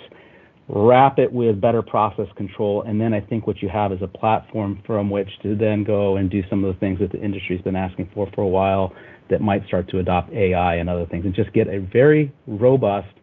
Wrap 0.68 1.20
it 1.20 1.32
with 1.32 1.62
better 1.62 1.84
process 1.84 2.28
control, 2.36 2.82
and 2.82 3.00
then 3.00 3.14
I 3.14 3.22
think 3.22 3.46
what 3.46 3.62
you 3.62 3.70
have 3.70 3.92
is 3.92 4.02
a 4.02 4.08
platform 4.08 4.82
from 4.84 5.12
which 5.12 5.30
to 5.44 5.56
then 5.56 5.84
go 5.84 6.18
and 6.18 6.28
do 6.28 6.42
some 6.50 6.64
of 6.64 6.74
the 6.74 6.80
things 6.80 7.00
that 7.00 7.12
the 7.12 7.22
industry's 7.22 7.62
been 7.62 7.76
asking 7.76 8.10
for 8.16 8.28
for 8.34 8.42
a 8.42 8.48
while 8.48 8.92
that 9.30 9.42
might 9.42 9.66
start 9.68 9.88
to 9.90 10.00
adopt 10.00 10.34
AI 10.34 10.76
and 10.76 10.90
other 10.90 11.06
things, 11.06 11.24
and 11.24 11.36
just 11.36 11.54
get 11.54 11.68
a 11.68 11.80
very 11.80 12.34
robust 12.48 13.14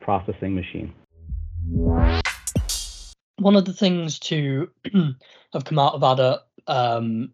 processing 0.00 0.54
machine. 0.54 0.92
One 3.38 3.56
of 3.56 3.64
the 3.64 3.72
things 3.72 4.18
to 4.20 4.68
have 5.54 5.64
come 5.64 5.78
out 5.78 5.94
of 5.94 6.02
AddUp 6.02 6.40
um, 6.66 7.32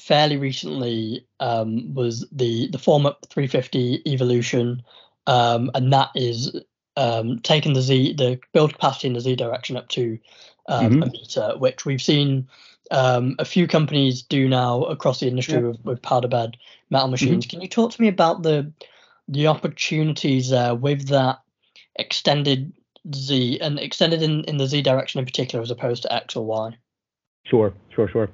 fairly 0.00 0.36
recently 0.36 1.26
um, 1.40 1.92
was 1.94 2.26
the 2.30 2.68
the 2.70 2.78
FormUp 2.78 3.16
350 3.28 4.02
evolution, 4.06 4.82
um, 5.26 5.72
and 5.74 5.92
that 5.92 6.10
is 6.14 6.54
um, 6.96 7.38
taking 7.40 7.72
the 7.72 7.82
Z 7.82 8.14
the 8.14 8.40
build 8.52 8.72
capacity 8.72 9.08
in 9.08 9.14
the 9.14 9.20
Z 9.20 9.36
direction 9.36 9.76
up 9.76 9.88
to 9.88 10.18
um, 10.68 10.90
mm-hmm. 10.90 11.02
a 11.02 11.06
meter, 11.06 11.54
which 11.58 11.84
we've 11.84 12.02
seen 12.02 12.48
um, 12.90 13.36
a 13.38 13.44
few 13.44 13.66
companies 13.66 14.22
do 14.22 14.48
now 14.48 14.82
across 14.84 15.20
the 15.20 15.28
industry 15.28 15.54
yeah. 15.54 15.60
with, 15.68 15.84
with, 15.84 16.02
powder 16.02 16.28
bed 16.28 16.56
metal 16.90 17.08
machines. 17.08 17.46
Mm-hmm. 17.46 17.50
Can 17.50 17.60
you 17.62 17.68
talk 17.68 17.92
to 17.92 18.02
me 18.02 18.08
about 18.08 18.42
the 18.42 18.70
the 19.28 19.46
opportunities 19.46 20.50
there 20.50 20.74
with 20.74 21.08
that 21.08 21.40
extended 21.96 22.72
Z 23.14 23.58
and 23.60 23.78
extended 23.78 24.22
in, 24.22 24.44
in 24.44 24.56
the 24.58 24.66
Z 24.66 24.82
direction 24.82 25.18
in 25.18 25.24
particular 25.26 25.62
as 25.62 25.70
opposed 25.70 26.02
to 26.02 26.12
X 26.12 26.36
or 26.36 26.44
Y? 26.44 26.76
Sure, 27.46 27.72
sure, 27.94 28.08
sure. 28.08 28.30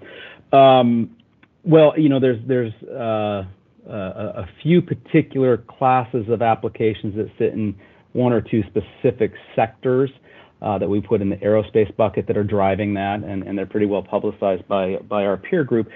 Um, 0.53 1.17
well, 1.65 1.99
you 1.99 2.09
know, 2.09 2.21
there's 2.21 2.41
there's 2.47 2.73
uh, 2.85 3.45
a, 3.89 4.43
a 4.43 4.49
few 4.63 4.83
particular 4.83 5.59
classes 5.59 6.29
of 6.29 6.43
applications 6.43 7.17
that 7.17 7.31
sit 7.39 7.53
in 7.53 7.77
one 8.13 8.33
or 8.33 8.41
two 8.41 8.63
specific 8.65 9.33
sectors 9.55 10.11
uh, 10.63 10.79
that 10.79 10.89
we 10.89 11.01
put 11.01 11.23
in 11.23 11.31
the 11.31 11.37
aerospace 11.37 11.95
bucket 11.97 12.27
that 12.27 12.37
are 12.37 12.45
driving 12.45 12.95
that, 12.95 13.23
and, 13.23 13.57
they're 13.57 13.67
pretty 13.67 13.87
well 13.87 14.03
publicized 14.03 14.67
by 14.69 14.97
by 15.09 15.25
our 15.25 15.37
peer 15.37 15.65
group. 15.65 15.89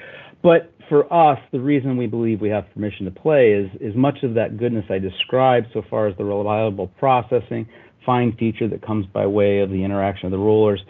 But 0.42 0.72
for 0.88 1.10
us, 1.12 1.38
the 1.52 1.60
reason 1.60 1.96
we 1.96 2.06
believe 2.06 2.40
we 2.40 2.50
have 2.50 2.70
permission 2.72 3.04
to 3.06 3.10
play 3.10 3.52
is 3.52 3.70
is 3.80 3.94
much 3.94 4.22
of 4.22 4.34
that 4.34 4.56
goodness 4.56 4.84
I 4.88 4.98
described 4.98 5.68
so 5.72 5.82
far 5.88 6.06
as 6.06 6.16
the 6.16 6.24
reliable 6.24 6.88
processing, 6.98 7.68
fine 8.04 8.36
feature 8.36 8.68
that 8.68 8.82
comes 8.82 9.06
by 9.06 9.26
way 9.26 9.60
of 9.60 9.70
the 9.70 9.82
interaction 9.82 10.26
of 10.26 10.32
the 10.32 10.38
rollers. 10.38 10.80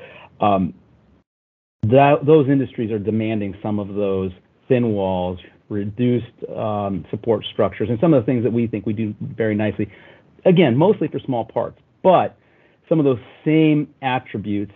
Um, 0.41 0.75
those 1.83 2.49
industries 2.49 2.91
are 2.91 2.99
demanding 2.99 3.55
some 3.63 3.79
of 3.79 3.89
those 3.95 4.33
thin 4.69 4.93
walls, 4.93 5.39
reduced 5.69 6.33
um, 6.57 7.05
support 7.11 7.45
structures, 7.53 7.89
and 7.91 7.99
some 8.01 8.15
of 8.15 8.23
the 8.23 8.27
things 8.27 8.43
that 8.45 8.53
we 8.53 8.67
think 8.67 8.87
we 8.87 8.93
do 8.93 9.15
very 9.21 9.55
nicely. 9.55 9.91
Again, 10.45 10.77
mostly 10.77 11.09
for 11.09 11.19
small 11.21 11.45
parts, 11.45 11.79
but 12.03 12.37
some 12.89 12.99
of 12.99 13.05
those 13.05 13.21
same 13.45 13.89
attributes 14.03 14.73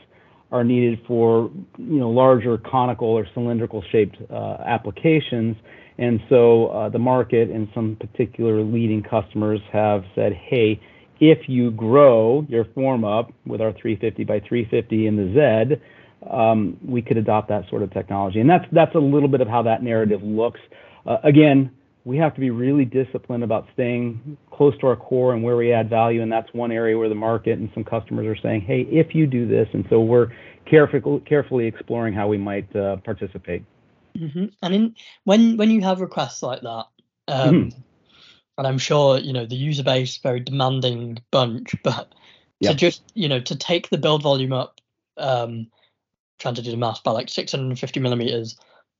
are 0.51 0.65
needed 0.65 1.01
for 1.07 1.51
you 1.77 1.99
know 1.99 2.11
larger 2.11 2.57
conical 2.59 3.09
or 3.09 3.27
cylindrical 3.35 3.83
shaped 3.91 4.17
uh, 4.31 4.57
applications. 4.65 5.57
And 5.99 6.21
so 6.29 6.69
uh, 6.69 6.89
the 6.89 6.99
market 6.99 7.51
and 7.51 7.69
some 7.75 7.97
particular 7.97 8.63
leading 8.63 9.03
customers 9.03 9.61
have 9.73 10.05
said, 10.15 10.33
hey, 10.33 10.81
if 11.19 11.49
you 11.49 11.73
grow 11.73 12.47
your 12.49 12.65
FormUp 12.65 13.33
with 13.45 13.61
our 13.61 13.73
350 13.73 14.23
by 14.23 14.39
350 14.41 15.07
in 15.09 15.17
the 15.17 15.75
Z, 15.75 16.31
um, 16.31 16.77
we 16.87 17.03
could 17.03 17.17
adopt 17.17 17.49
that 17.49 17.69
sort 17.69 17.83
of 17.83 17.93
technology. 17.93 18.41
And 18.41 18.49
that's 18.49 18.65
that's 18.73 18.95
a 18.95 19.01
little 19.01 19.29
bit 19.29 19.41
of 19.41 19.49
how 19.49 19.63
that 19.63 19.83
narrative 19.83 20.23
looks. 20.23 20.61
Uh, 21.07 21.19
again, 21.25 21.71
we 22.09 22.17
have 22.17 22.33
to 22.33 22.41
be 22.41 22.49
really 22.49 22.87
disciplined 22.87 23.45
about 23.45 23.69
staying 23.75 24.39
close 24.51 24.77
to 24.79 24.87
our 24.87 24.97
core 24.97 25.35
and 25.35 25.43
where 25.43 25.57
we 25.57 25.75
add 25.75 25.91
value. 25.91 26.23
And 26.23 26.33
that's 26.33 26.51
one 26.55 26.73
area 26.73 26.97
where 26.97 27.11
the 27.11 27.15
market 27.15 27.59
and 27.59 27.69
some 27.75 27.85
customers 27.85 28.27
are 28.27 28.41
saying, 28.41 28.63
"Hey, 28.63 28.81
if 28.91 29.15
you 29.15 29.27
do 29.27 29.47
this," 29.47 29.69
and 29.75 29.85
so 29.91 30.01
we're 30.01 30.33
carefully 30.65 31.21
carefully 31.27 31.67
exploring 31.67 32.15
how 32.15 32.27
we 32.27 32.39
might 32.39 32.75
uh, 32.75 32.97
participate. 32.97 33.63
Mm-hmm. 34.17 34.47
And 34.63 34.75
in, 34.75 34.95
when 35.25 35.59
when 35.59 35.71
you 35.71 35.83
have 35.83 36.01
requests 36.01 36.43
like 36.43 36.63
that, 36.63 36.87
um, 37.29 37.55
mm-hmm. 37.55 37.79
and 38.57 38.67
I'm 38.67 38.79
sure 38.79 39.19
you 39.19 39.35
know 39.35 39.45
the 39.45 39.55
user 39.55 39.85
base 39.85 40.17
very 40.17 40.41
demanding 40.41 41.19
bunch, 41.31 41.75
but 41.85 42.15
yep. 42.61 42.73
to 42.73 42.77
just 42.79 43.03
you 43.13 43.29
know 43.29 43.41
to 43.41 43.55
take 43.55 43.91
the 43.91 43.99
build 43.99 44.23
volume 44.23 44.55
up 44.55 44.81
um, 45.19 45.67
trying 46.39 46.55
to 46.55 46.63
do 46.63 46.71
the 46.71 46.79
math 46.79 47.03
by 47.03 47.11
like 47.11 47.29
650 47.29 48.01
millimeters 48.01 48.57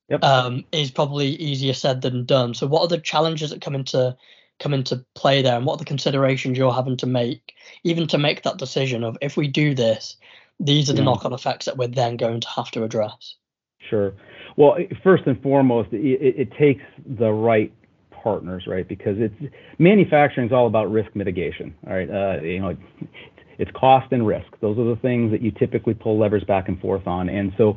yep. 0.09 0.23
um, 0.23 0.65
is 0.73 0.91
probably 0.91 1.29
easier 1.29 1.73
said 1.73 2.03
than 2.03 2.25
done. 2.25 2.55
So, 2.55 2.67
what 2.67 2.83
are 2.83 2.89
the 2.89 2.99
challenges 2.99 3.51
that 3.51 3.61
come 3.61 3.75
into 3.75 4.17
come 4.59 4.75
into 4.75 5.05
play 5.15 5.43
there, 5.43 5.57
and 5.57 5.65
what 5.65 5.75
are 5.75 5.79
the 5.79 5.85
considerations 5.85 6.59
you're 6.59 6.73
having 6.73 6.97
to 6.97 7.07
make, 7.07 7.55
even 7.85 8.09
to 8.09 8.19
make 8.19 8.43
that 8.43 8.59
decision 8.59 9.05
of 9.05 9.17
if 9.21 9.37
we 9.37 9.47
do 9.47 9.75
this, 9.75 10.17
these 10.59 10.91
are 10.91 10.93
the 10.93 10.99
yeah. 10.99 11.05
knock-on 11.05 11.33
effects 11.33 11.67
that 11.67 11.77
we're 11.77 11.87
then 11.87 12.17
going 12.17 12.41
to 12.41 12.49
have 12.49 12.71
to 12.73 12.83
address. 12.83 13.37
Sure. 13.89 14.15
Well, 14.57 14.77
first 15.03 15.25
and 15.27 15.41
foremost, 15.41 15.93
it, 15.93 16.21
it 16.21 16.53
takes 16.59 16.83
the 17.07 17.31
right 17.31 17.73
partners, 18.11 18.65
right? 18.67 18.87
Because 18.87 19.17
it's 19.19 19.55
manufacturing 19.79 20.49
is 20.49 20.53
all 20.53 20.67
about 20.67 20.91
risk 20.91 21.15
mitigation. 21.15 21.75
All 21.87 21.95
right, 21.95 22.11
uh, 22.11 22.43
you 22.43 22.61
know, 22.61 22.77
it's 23.59 23.71
cost 23.73 24.13
and 24.13 24.27
risk. 24.27 24.49
Those 24.61 24.79
are 24.79 24.85
the 24.85 24.97
things 24.97 25.31
that 25.31 25.43
you 25.43 25.51
typically 25.53 25.95
pull 25.95 26.19
levers 26.19 26.45
back 26.45 26.69
and 26.69 26.81
forth 26.81 27.07
on. 27.07 27.29
And 27.29 27.53
so, 27.57 27.77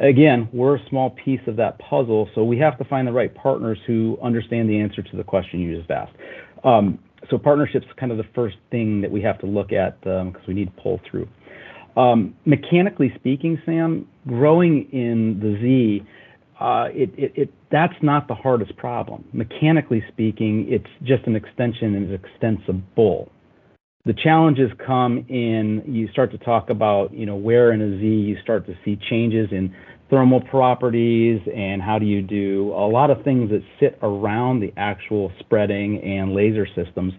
again, 0.00 0.48
we're 0.52 0.76
a 0.76 0.88
small 0.88 1.10
piece 1.10 1.40
of 1.46 1.56
that 1.56 1.78
puzzle. 1.78 2.28
So 2.34 2.44
we 2.44 2.58
have 2.58 2.78
to 2.78 2.84
find 2.84 3.06
the 3.06 3.12
right 3.12 3.34
partners 3.34 3.78
who 3.86 4.18
understand 4.22 4.68
the 4.68 4.78
answer 4.80 5.02
to 5.02 5.16
the 5.16 5.24
question 5.24 5.60
you 5.60 5.76
just 5.76 5.90
asked. 5.90 6.14
Um, 6.64 6.98
so 7.30 7.38
partnerships 7.38 7.86
kind 7.98 8.12
of 8.12 8.18
the 8.18 8.26
first 8.34 8.56
thing 8.70 9.00
that 9.00 9.10
we 9.10 9.22
have 9.22 9.38
to 9.40 9.46
look 9.46 9.72
at 9.72 10.00
because 10.00 10.36
um, 10.36 10.42
we 10.46 10.54
need 10.54 10.74
pull 10.76 11.00
through. 11.10 11.28
Um, 11.96 12.34
mechanically 12.44 13.12
speaking, 13.16 13.60
Sam, 13.66 14.06
growing 14.26 14.88
in 14.92 15.40
the 15.40 15.58
Z, 15.60 16.06
uh, 16.60 16.88
it, 16.92 17.10
it, 17.16 17.32
it, 17.36 17.54
that's 17.70 17.94
not 18.02 18.28
the 18.28 18.34
hardest 18.34 18.76
problem. 18.76 19.24
Mechanically 19.32 20.04
speaking, 20.08 20.66
it's 20.68 20.90
just 21.02 21.26
an 21.26 21.36
extension 21.36 21.94
and 21.94 22.10
it's 22.10 22.24
extensible 22.24 23.30
the 24.08 24.14
challenges 24.14 24.70
come 24.86 25.18
in 25.28 25.82
you 25.86 26.08
start 26.08 26.30
to 26.30 26.38
talk 26.38 26.70
about 26.70 27.12
you 27.12 27.26
know 27.26 27.36
where 27.36 27.72
in 27.72 27.82
a 27.82 27.98
z 28.00 28.06
you 28.06 28.38
start 28.42 28.64
to 28.66 28.74
see 28.82 28.98
changes 29.10 29.50
in 29.52 29.74
thermal 30.08 30.40
properties 30.40 31.42
and 31.54 31.82
how 31.82 31.98
do 31.98 32.06
you 32.06 32.22
do 32.22 32.72
a 32.72 32.88
lot 32.88 33.10
of 33.10 33.22
things 33.22 33.50
that 33.50 33.62
sit 33.78 33.98
around 34.00 34.60
the 34.60 34.72
actual 34.78 35.30
spreading 35.38 36.00
and 36.02 36.32
laser 36.32 36.66
systems. 36.74 37.12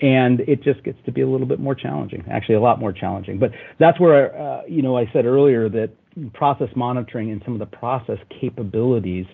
And 0.00 0.40
it 0.40 0.64
just 0.64 0.82
gets 0.82 0.98
to 1.06 1.12
be 1.12 1.20
a 1.20 1.28
little 1.28 1.46
bit 1.46 1.60
more 1.60 1.76
challenging 1.76 2.24
actually 2.28 2.56
a 2.56 2.60
lot 2.60 2.80
more 2.80 2.92
challenging. 2.92 3.38
But 3.38 3.52
that's 3.78 4.00
where 4.00 4.36
uh, 4.36 4.62
you 4.66 4.82
know 4.82 4.98
i 4.98 5.08
said 5.12 5.24
earlier 5.24 5.68
that 5.68 5.90
process 6.34 6.68
monitoring 6.74 7.30
and 7.30 7.40
some 7.44 7.54
of 7.54 7.60
the 7.60 7.76
process 7.76 8.18
capabilities 8.40 9.26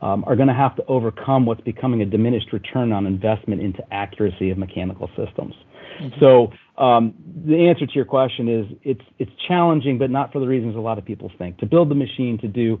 um, 0.00 0.24
are 0.26 0.36
going 0.36 0.48
to 0.48 0.54
have 0.54 0.74
to 0.76 0.84
overcome 0.86 1.44
what's 1.44 1.60
becoming 1.60 2.00
a 2.00 2.06
diminished 2.06 2.50
return 2.54 2.92
on 2.92 3.06
investment 3.06 3.60
into 3.60 3.82
accuracy 3.92 4.48
of 4.48 4.56
mechanical 4.56 5.10
systems 5.16 5.54
Mm-hmm. 6.00 6.20
So 6.20 6.52
um, 6.82 7.14
the 7.44 7.68
answer 7.68 7.86
to 7.86 7.92
your 7.92 8.04
question 8.04 8.48
is 8.48 8.66
it's 8.82 9.04
it's 9.18 9.30
challenging, 9.48 9.98
but 9.98 10.10
not 10.10 10.32
for 10.32 10.40
the 10.40 10.46
reasons 10.46 10.76
a 10.76 10.80
lot 10.80 10.98
of 10.98 11.04
people 11.04 11.30
think. 11.38 11.58
To 11.58 11.66
build 11.66 11.90
the 11.90 11.94
machine 11.94 12.38
to 12.38 12.48
do, 12.48 12.80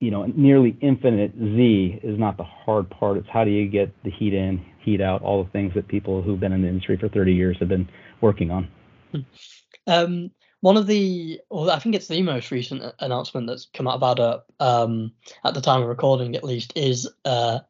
you 0.00 0.10
know, 0.10 0.24
nearly 0.36 0.76
infinite 0.80 1.32
Z 1.34 2.00
is 2.02 2.18
not 2.18 2.36
the 2.36 2.44
hard 2.44 2.90
part. 2.90 3.16
It's 3.16 3.28
how 3.28 3.44
do 3.44 3.50
you 3.50 3.68
get 3.68 3.94
the 4.02 4.10
heat 4.10 4.34
in, 4.34 4.64
heat 4.80 5.00
out, 5.00 5.22
all 5.22 5.44
the 5.44 5.50
things 5.50 5.72
that 5.74 5.88
people 5.88 6.22
who've 6.22 6.40
been 6.40 6.52
in 6.52 6.62
the 6.62 6.68
industry 6.68 6.96
for 6.96 7.08
30 7.08 7.32
years 7.32 7.56
have 7.60 7.68
been 7.68 7.88
working 8.20 8.50
on. 8.50 8.68
Um, 9.86 10.30
one 10.60 10.76
of 10.76 10.86
the, 10.86 11.40
or 11.50 11.70
I 11.70 11.78
think 11.78 11.94
it's 11.94 12.08
the 12.08 12.22
most 12.22 12.50
recent 12.50 12.82
announcement 13.00 13.46
that's 13.46 13.68
come 13.74 13.86
out 13.86 13.96
about 13.96 14.18
it 14.18 14.40
um, 14.60 15.12
at 15.44 15.54
the 15.54 15.60
time 15.60 15.82
of 15.82 15.88
recording, 15.88 16.36
at 16.36 16.42
least, 16.42 16.72
is 16.74 17.08
uh, 17.26 17.60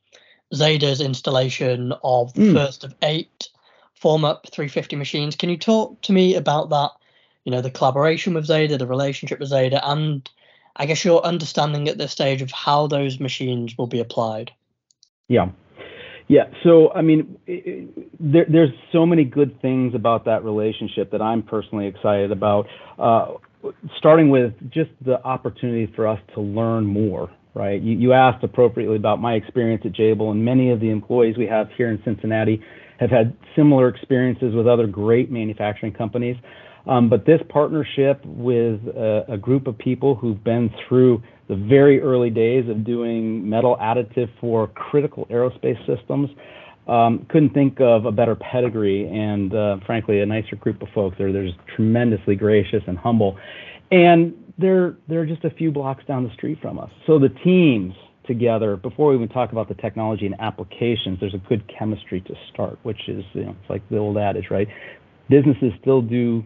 Zeda's 0.54 1.00
installation 1.00 1.92
of 2.04 2.32
the 2.34 2.42
mm. 2.42 2.54
first 2.54 2.84
of 2.84 2.94
eight 3.02 3.48
FormUp 4.02 4.50
350 4.50 4.96
machines. 4.96 5.36
Can 5.36 5.48
you 5.48 5.56
talk 5.56 6.00
to 6.02 6.12
me 6.12 6.34
about 6.34 6.70
that? 6.70 6.90
You 7.44 7.52
know, 7.52 7.60
the 7.60 7.70
collaboration 7.70 8.34
with 8.34 8.46
Zeda, 8.46 8.78
the 8.78 8.86
relationship 8.86 9.38
with 9.38 9.50
Zeda, 9.50 9.80
and 9.82 10.28
I 10.76 10.86
guess 10.86 11.04
your 11.04 11.24
understanding 11.24 11.88
at 11.88 11.98
this 11.98 12.12
stage 12.12 12.42
of 12.42 12.50
how 12.50 12.86
those 12.86 13.20
machines 13.20 13.76
will 13.76 13.86
be 13.86 14.00
applied. 14.00 14.50
Yeah. 15.28 15.50
Yeah, 16.26 16.44
so 16.62 16.90
I 16.92 17.02
mean, 17.02 17.38
it, 17.46 17.90
there, 18.18 18.46
there's 18.48 18.70
so 18.92 19.04
many 19.04 19.24
good 19.24 19.60
things 19.60 19.94
about 19.94 20.24
that 20.24 20.42
relationship 20.42 21.10
that 21.10 21.20
I'm 21.20 21.42
personally 21.42 21.86
excited 21.86 22.32
about. 22.32 22.66
Uh, 22.98 23.34
starting 23.98 24.30
with 24.30 24.54
just 24.70 24.90
the 25.04 25.22
opportunity 25.22 25.92
for 25.94 26.06
us 26.06 26.20
to 26.34 26.40
learn 26.40 26.86
more, 26.86 27.30
right? 27.54 27.80
You, 27.80 27.96
you 27.96 28.12
asked 28.14 28.42
appropriately 28.42 28.96
about 28.96 29.20
my 29.20 29.34
experience 29.34 29.82
at 29.84 29.92
Jabil, 29.92 30.30
and 30.30 30.44
many 30.44 30.70
of 30.70 30.80
the 30.80 30.90
employees 30.90 31.36
we 31.36 31.46
have 31.46 31.68
here 31.76 31.90
in 31.90 32.00
Cincinnati 32.04 32.62
have 32.98 33.10
had 33.10 33.36
similar 33.56 33.88
experiences 33.88 34.54
with 34.54 34.66
other 34.66 34.86
great 34.86 35.30
manufacturing 35.30 35.92
companies. 35.92 36.36
Um, 36.86 37.08
but 37.08 37.24
this 37.24 37.40
partnership 37.48 38.20
with 38.26 38.80
a, 38.88 39.24
a, 39.28 39.38
group 39.38 39.66
of 39.66 39.78
people 39.78 40.14
who've 40.14 40.42
been 40.44 40.70
through 40.86 41.22
the 41.48 41.56
very 41.56 42.00
early 42.00 42.28
days 42.28 42.68
of 42.68 42.84
doing 42.84 43.48
metal 43.48 43.78
additive 43.80 44.28
for 44.38 44.66
critical 44.68 45.26
aerospace 45.30 45.78
systems, 45.86 46.28
um, 46.86 47.26
couldn't 47.30 47.54
think 47.54 47.80
of 47.80 48.04
a 48.04 48.12
better 48.12 48.34
pedigree 48.34 49.06
and, 49.08 49.54
uh, 49.54 49.78
frankly, 49.86 50.20
a 50.20 50.26
nicer 50.26 50.56
group 50.56 50.82
of 50.82 50.88
folks. 50.94 51.16
They're, 51.16 51.32
they're 51.32 51.46
just 51.46 51.58
tremendously 51.74 52.34
gracious 52.36 52.82
and 52.86 52.98
humble. 52.98 53.38
And 53.90 54.34
they're, 54.58 54.96
they're 55.08 55.24
just 55.24 55.44
a 55.44 55.50
few 55.50 55.70
blocks 55.70 56.04
down 56.06 56.24
the 56.24 56.34
street 56.34 56.58
from 56.60 56.78
us. 56.78 56.90
So 57.06 57.18
the 57.18 57.30
teams 57.30 57.94
together, 58.26 58.76
before 58.76 59.10
we 59.10 59.16
even 59.16 59.28
talk 59.28 59.52
about 59.52 59.68
the 59.68 59.74
technology 59.74 60.26
and 60.26 60.34
applications, 60.40 61.20
there's 61.20 61.34
a 61.34 61.48
good 61.48 61.62
chemistry 61.78 62.20
to 62.22 62.34
start, 62.52 62.78
which 62.82 63.08
is, 63.08 63.24
you 63.32 63.44
know, 63.44 63.56
it's 63.60 63.70
like 63.70 63.88
the 63.90 63.98
old 63.98 64.16
adage, 64.16 64.46
right? 64.50 64.68
Businesses 65.28 65.72
still 65.80 66.02
do 66.02 66.44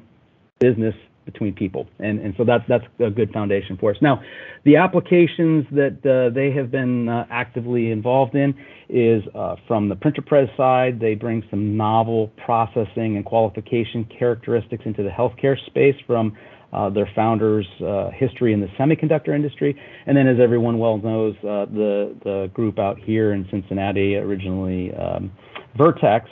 business 0.59 0.95
between 1.25 1.55
people, 1.55 1.87
and 1.99 2.19
and 2.21 2.35
so 2.39 2.45
that's 2.45 2.65
that's 2.69 2.85
a 3.01 3.11
good 3.11 3.31
foundation 3.33 3.77
for 3.77 3.91
us. 3.91 3.99
Now, 4.01 4.23
the 4.65 4.77
applications 4.77 5.67
that 5.73 5.99
uh, 6.07 6.33
they 6.35 6.51
have 6.53 6.71
been 6.71 7.09
uh, 7.09 7.27
actively 7.31 7.91
involved 7.91 8.35
in 8.35 8.55
is 8.89 9.23
uh, 9.35 9.57
from 9.67 9.91
the 9.91 9.97
printer 9.97 10.23
press 10.23 10.49
side. 10.57 11.01
They 11.01 11.15
bring 11.15 11.45
some 11.51 11.77
novel 11.77 12.33
processing 12.47 13.17
and 13.17 13.27
qualification 13.27 14.09
characteristics 14.19 14.85
into 14.87 15.03
the 15.03 15.11
healthcare 15.11 15.57
space 15.67 15.97
from 16.07 16.35
uh, 16.73 16.91
their 16.91 17.11
founders' 17.15 17.67
uh, 17.81 18.11
history 18.11 18.53
in 18.53 18.61
the 18.61 18.69
semiconductor 18.79 19.35
industry. 19.35 19.81
And 20.07 20.17
then, 20.17 20.27
as 20.27 20.39
everyone 20.41 20.79
well 20.79 20.99
knows, 20.99 21.35
uh, 21.39 21.67
the 21.67 22.15
the 22.25 22.51
group 22.53 22.79
out 22.79 22.99
here 22.99 23.33
in 23.33 23.47
Cincinnati, 23.51 24.17
originally 24.17 24.95
um, 24.95 25.33
Vertex, 25.77 26.29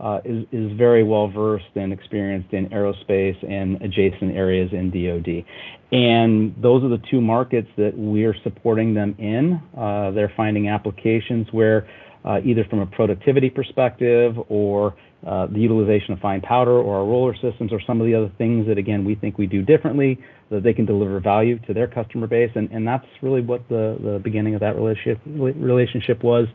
uh, 0.00 0.20
is, 0.24 0.46
is 0.52 0.72
very 0.78 1.02
well 1.02 1.28
versed 1.28 1.64
and 1.74 1.92
experienced 1.92 2.52
in 2.52 2.68
aerospace 2.70 3.36
and 3.48 3.80
adjacent 3.82 4.34
areas 4.34 4.70
in 4.72 4.90
DoD. 4.90 5.44
And 5.92 6.54
those 6.60 6.82
are 6.84 6.88
the 6.88 7.02
two 7.10 7.20
markets 7.20 7.68
that 7.76 7.92
we're 7.96 8.36
supporting 8.42 8.94
them 8.94 9.14
in. 9.18 9.60
Uh, 9.76 10.10
they're 10.12 10.32
finding 10.36 10.68
applications 10.68 11.48
where, 11.52 11.88
uh, 12.24 12.40
either 12.44 12.64
from 12.64 12.80
a 12.80 12.86
productivity 12.86 13.50
perspective 13.50 14.36
or 14.48 14.94
the 15.22 15.60
utilization 15.60 16.12
of 16.12 16.20
fine 16.20 16.40
powder 16.40 16.72
or 16.72 16.98
our 16.98 17.04
roller 17.04 17.34
systems 17.34 17.72
or 17.72 17.80
some 17.86 18.00
of 18.00 18.06
the 18.06 18.14
other 18.14 18.30
things 18.38 18.66
that, 18.66 18.78
again, 18.78 19.04
we 19.04 19.14
think 19.14 19.38
we 19.38 19.46
do 19.46 19.62
differently, 19.62 20.18
that 20.50 20.62
they 20.62 20.72
can 20.72 20.86
deliver 20.86 21.20
value 21.20 21.58
to 21.66 21.74
their 21.74 21.86
customer 21.86 22.26
base. 22.26 22.50
And, 22.54 22.70
and 22.70 22.86
that's 22.86 23.06
really 23.22 23.40
what 23.40 23.68
the, 23.68 23.98
the 24.00 24.18
beginning 24.18 24.54
of 24.54 24.60
that 24.60 24.76
relationship, 24.76 25.20
relationship 25.26 26.22
was. 26.22 26.48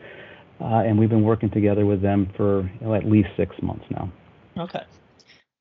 Uh, 0.60 0.84
and 0.88 0.97
we've 0.97 1.10
been 1.10 1.23
working 1.23 1.49
together 1.49 1.86
with 1.86 2.01
them 2.01 2.32
for 2.38 2.62
you 2.62 2.88
know, 2.88 2.93
at 2.93 3.06
least 3.06 3.30
six 3.36 3.56
months 3.62 3.86
now. 3.91 4.10
Okay. 4.58 4.84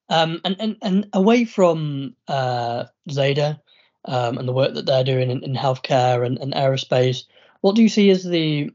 Um, 0.08 0.40
and, 0.44 0.56
and, 0.60 0.76
and 0.82 1.08
away 1.12 1.44
from 1.44 2.14
uh, 2.28 2.84
Zeda 3.10 3.58
um, 4.04 4.38
and 4.38 4.46
the 4.46 4.52
work 4.52 4.74
that 4.74 4.86
they're 4.86 5.02
doing 5.02 5.30
in, 5.30 5.42
in 5.42 5.54
healthcare 5.54 6.24
and, 6.24 6.38
and 6.38 6.52
aerospace, 6.52 7.24
what 7.60 7.74
do 7.74 7.82
you 7.82 7.88
see 7.88 8.10
as 8.10 8.22
the 8.22 8.70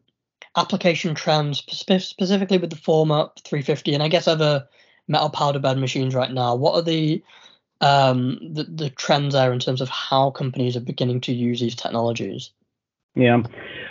application 0.56 1.16
trends, 1.16 1.64
specifically 1.70 2.58
with 2.58 2.70
the 2.70 2.76
FormUp 2.76 3.44
350 3.44 3.94
and 3.94 4.04
I 4.04 4.08
guess 4.08 4.28
other 4.28 4.68
metal 5.08 5.30
powder 5.30 5.60
bed 5.60 5.78
machines 5.78 6.16
right 6.16 6.32
now? 6.32 6.56
What 6.56 6.76
are 6.76 6.82
the 6.82 7.22
um, 7.82 8.38
the, 8.42 8.64
the 8.64 8.90
trends 8.90 9.34
there 9.34 9.54
in 9.54 9.60
terms 9.60 9.80
of 9.80 9.90
how 9.90 10.32
companies 10.32 10.76
are 10.76 10.82
beginning 10.82 11.22
to 11.22 11.34
use 11.34 11.62
these 11.62 11.76
technologies? 11.76 12.52
Yeah. 13.16 13.42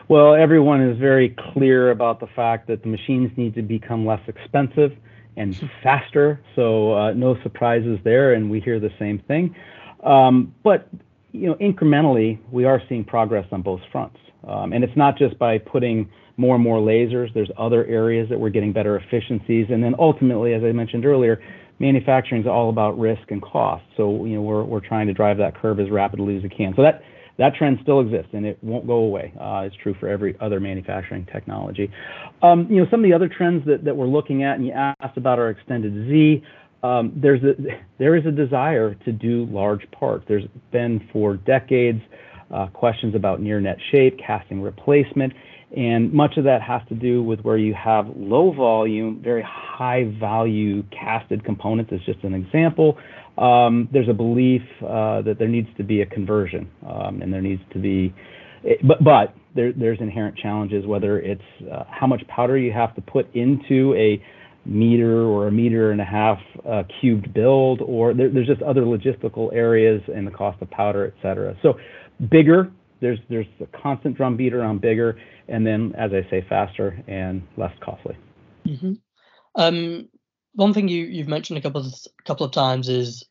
Well, 0.09 0.35
everyone 0.35 0.83
is 0.83 0.99
very 0.99 1.35
clear 1.53 1.91
about 1.91 2.21
the 2.21 2.27
fact 2.27 2.69
that 2.69 2.83
the 2.83 2.89
machines 2.89 3.31
need 3.37 3.55
to 3.55 3.63
become 3.63 4.07
less 4.07 4.21
expensive 4.29 4.93
and 5.37 5.55
hmm. 5.55 5.67
faster. 5.83 6.41
So 6.55 6.93
uh, 6.95 7.13
no 7.13 7.41
surprises 7.43 7.99
there, 8.05 8.35
and 8.35 8.51
we 8.51 8.61
hear 8.61 8.79
the 8.79 8.93
same 8.99 9.19
thing. 9.21 9.55
Um, 10.05 10.55
but 10.63 10.89
you 11.33 11.47
know, 11.49 11.55
incrementally, 11.55 12.39
we 12.51 12.65
are 12.65 12.83
seeing 12.89 13.05
progress 13.05 13.47
on 13.53 13.63
both 13.63 13.81
fronts, 13.91 14.19
um, 14.47 14.73
and 14.73 14.85
it's 14.85 14.97
not 14.97 15.19
just 15.19 15.39
by 15.39 15.59
putting 15.59 16.09
more 16.37 16.55
and 16.55 16.63
more 16.63 16.79
lasers. 16.79 17.33
There's 17.35 17.51
other 17.59 17.85
areas 17.87 18.29
that 18.29 18.39
we're 18.39 18.51
getting 18.51 18.73
better 18.73 18.97
efficiencies, 18.97 19.67
and 19.71 19.83
then 19.83 19.95
ultimately, 19.99 20.55
as 20.55 20.63
I 20.63 20.73
mentioned 20.73 21.05
earlier, 21.05 21.43
manufacturing 21.79 22.43
is 22.43 22.47
all 22.47 22.71
about 22.71 22.99
risk 22.99 23.31
and 23.31 23.43
cost. 23.43 23.85
So 23.97 24.25
you 24.25 24.35
know, 24.35 24.43
we're 24.43 24.65
we're 24.65 24.87
trying 24.87 25.07
to 25.09 25.15
drive 25.15 25.39
that 25.39 25.57
curve 25.57 25.81
as 25.81 25.91
rapidly 25.91 26.37
as 26.37 26.43
we 26.43 26.49
can. 26.49 26.75
So 26.77 26.83
that 26.83 27.03
that 27.39 27.55
trend 27.55 27.79
still 27.83 28.01
exists 28.01 28.31
and 28.33 28.45
it 28.45 28.59
won't 28.63 28.87
go 28.87 28.97
away. 28.97 29.33
Uh, 29.41 29.63
it's 29.65 29.77
true 29.77 29.95
for 29.99 30.09
every 30.09 30.37
other 30.41 30.61
manufacturing 30.61 31.25
technology. 31.33 31.91
Um, 32.43 32.67
you 32.69 32.83
know, 32.83 32.87
some 32.91 33.01
of 33.01 33.05
the 33.05 33.15
other 33.15 33.29
trends 33.29 33.65
that, 33.67 33.85
that 33.85 33.97
we're 33.97 34.09
looking 34.09 34.43
at, 34.43 34.57
and 34.57 34.67
you 34.67 34.73
asked 34.73 35.17
about 35.17 35.39
our 35.39 35.51
extended 35.51 36.09
Z, 36.09 36.43
um, 36.83 37.13
there's 37.17 37.43
a, 37.45 37.55
there 37.99 38.17
is 38.17 38.27
a 38.27 38.33
desire 38.33 38.95
to 38.95 39.13
do 39.13 39.47
large 39.47 39.89
parts. 39.93 40.25
There's 40.29 40.45
been 40.73 41.09
for 41.13 41.37
decades 41.37 42.03
questions 42.73 43.15
about 43.15 43.41
near 43.41 43.61
net 43.61 43.79
shape, 43.91 44.19
casting 44.19 44.61
replacement, 44.63 45.33
and 45.77 46.13
much 46.13 46.39
of 46.39 46.45
that 46.45 46.63
has 46.63 46.81
to 46.89 46.95
do 46.95 47.23
with 47.23 47.41
where 47.41 47.59
you 47.59 47.75
have 47.75 48.07
low 48.17 48.53
volume, 48.53 49.21
very 49.23 49.45
high 49.47 50.05
value 50.19 50.83
casted 50.91 51.45
components, 51.45 51.93
as 51.93 52.01
just 52.07 52.25
an 52.25 52.35
example, 52.35 52.97
um, 53.37 53.89
there's 53.93 54.09
a 54.09 54.15
belief 54.15 54.63
uh, 54.83 55.23
that 55.23 55.37
there 55.39 55.49
needs 55.49 55.69
to 55.77 55.85
be 55.85 56.01
a 56.01 56.07
conversion, 56.07 56.69
um, 56.89 57.21
and 57.23 57.33
there 57.33 57.43
needs 57.43 57.63
to 57.73 57.79
be, 57.79 58.15
but 58.83 59.05
but 59.05 59.35
there, 59.55 59.73
there's 59.73 60.01
inherent 60.01 60.37
challenges 60.37 60.87
whether 60.87 61.21
it's 61.21 61.43
uh, 61.73 61.85
how 61.91 62.07
much 62.07 62.27
powder 62.29 62.57
you 62.59 62.73
have 62.73 62.95
to 62.95 63.01
put 63.03 63.33
into 63.35 63.95
a 63.95 64.23
meter 64.65 65.23
or 65.23 65.49
a 65.49 65.53
meter 65.53 65.93
and 65.93 66.01
a 66.01 66.05
half 66.05 66.39
uh, 66.69 66.83
cubed 67.01 67.33
build, 67.33 67.81
or 67.83 68.13
there, 68.13 68.29
there's 68.29 68.47
just 68.47 68.63
other 68.63 68.83
logistical 68.83 69.53
areas 69.53 70.03
and 70.15 70.27
the 70.27 70.31
cost 70.31 70.61
of 70.61 70.71
powder, 70.71 71.07
et 71.07 71.15
cetera. 71.23 71.57
So 71.63 71.79
bigger, 72.31 72.71
there's 73.01 73.19
there's 73.29 73.47
a 73.61 73.67
constant 73.79 74.17
drumbeat 74.17 74.53
around 74.53 74.81
bigger, 74.81 75.19
and 75.49 75.67
then 75.67 75.95
as 75.97 76.13
I 76.13 76.29
say, 76.31 76.45
faster 76.49 77.03
and 77.07 77.47
less 77.57 77.73
costly. 77.81 78.17
Mm-hmm. 78.67 78.95
Um, 79.55 80.09
one 80.55 80.75
thing 80.75 80.89
you 80.89 81.05
you've 81.05 81.29
mentioned 81.29 81.59
a 81.59 81.63
couple 81.63 81.87
of 81.87 81.95
couple 82.25 82.47
of 82.47 82.53
times 82.53 82.89
is 82.89 83.25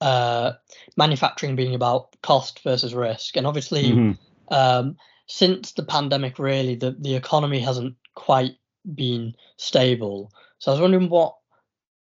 uh, 0.00 0.52
manufacturing 0.96 1.56
being 1.56 1.74
about 1.74 2.14
cost 2.22 2.62
versus 2.62 2.94
risk, 2.94 3.36
and 3.36 3.46
obviously, 3.46 3.90
mm-hmm. 3.90 4.54
um, 4.54 4.96
since 5.26 5.72
the 5.72 5.82
pandemic, 5.82 6.38
really 6.38 6.74
the 6.74 6.96
the 6.98 7.14
economy 7.16 7.60
hasn't 7.60 7.96
quite 8.14 8.56
been 8.94 9.34
stable. 9.56 10.32
So 10.58 10.70
I 10.70 10.74
was 10.74 10.80
wondering 10.80 11.08
what 11.08 11.36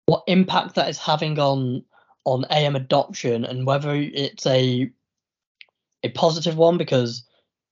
what 0.05 0.23
impact 0.27 0.75
that 0.75 0.89
is 0.89 0.97
having 0.97 1.39
on 1.39 1.83
on 2.25 2.45
AM 2.51 2.75
adoption 2.75 3.45
and 3.45 3.65
whether 3.65 3.93
it's 3.95 4.45
a 4.45 4.91
a 6.03 6.09
positive 6.09 6.57
one 6.57 6.77
because 6.77 7.23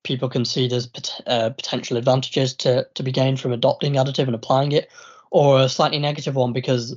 people 0.04 0.30
can 0.30 0.46
see 0.46 0.68
there's 0.68 0.88
pot- 0.88 1.22
uh, 1.28 1.50
potential 1.50 1.98
advantages 1.98 2.54
to 2.56 2.88
to 2.96 3.04
be 3.04 3.12
gained 3.12 3.40
from 3.40 3.52
adopting 3.52 3.94
additive 3.94 4.28
and 4.28 4.36
applying 4.36 4.72
it, 4.72 4.90
or 5.32 5.60
a 5.60 5.70
slightly 5.70 6.00
negative 6.00 6.36
one 6.36 6.54
because 6.54 6.96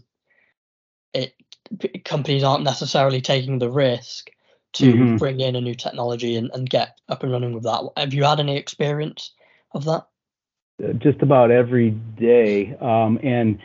it 1.13 1.35
companies 2.05 2.43
aren't 2.43 2.65
necessarily 2.65 3.21
taking 3.21 3.59
the 3.59 3.71
risk 3.71 4.31
to 4.73 4.93
mm-hmm. 4.93 5.17
bring 5.17 5.41
in 5.41 5.57
a 5.57 5.61
new 5.61 5.75
technology 5.75 6.37
and, 6.37 6.51
and 6.55 6.71
get 6.71 6.99
up 7.09 7.23
and 7.23 7.33
running 7.33 7.53
with 7.53 7.65
that. 7.65 7.83
Have 7.97 8.15
you 8.15 8.25
had 8.25 8.41
any 8.41 8.57
experience 8.57 9.33
of 9.73 9.85
that? 9.85 10.07
Uh, 10.83 10.93
just 10.95 11.21
about 11.23 11.51
every 11.51 11.91
day. 11.91 12.77
Um, 12.81 13.19
and 13.23 13.59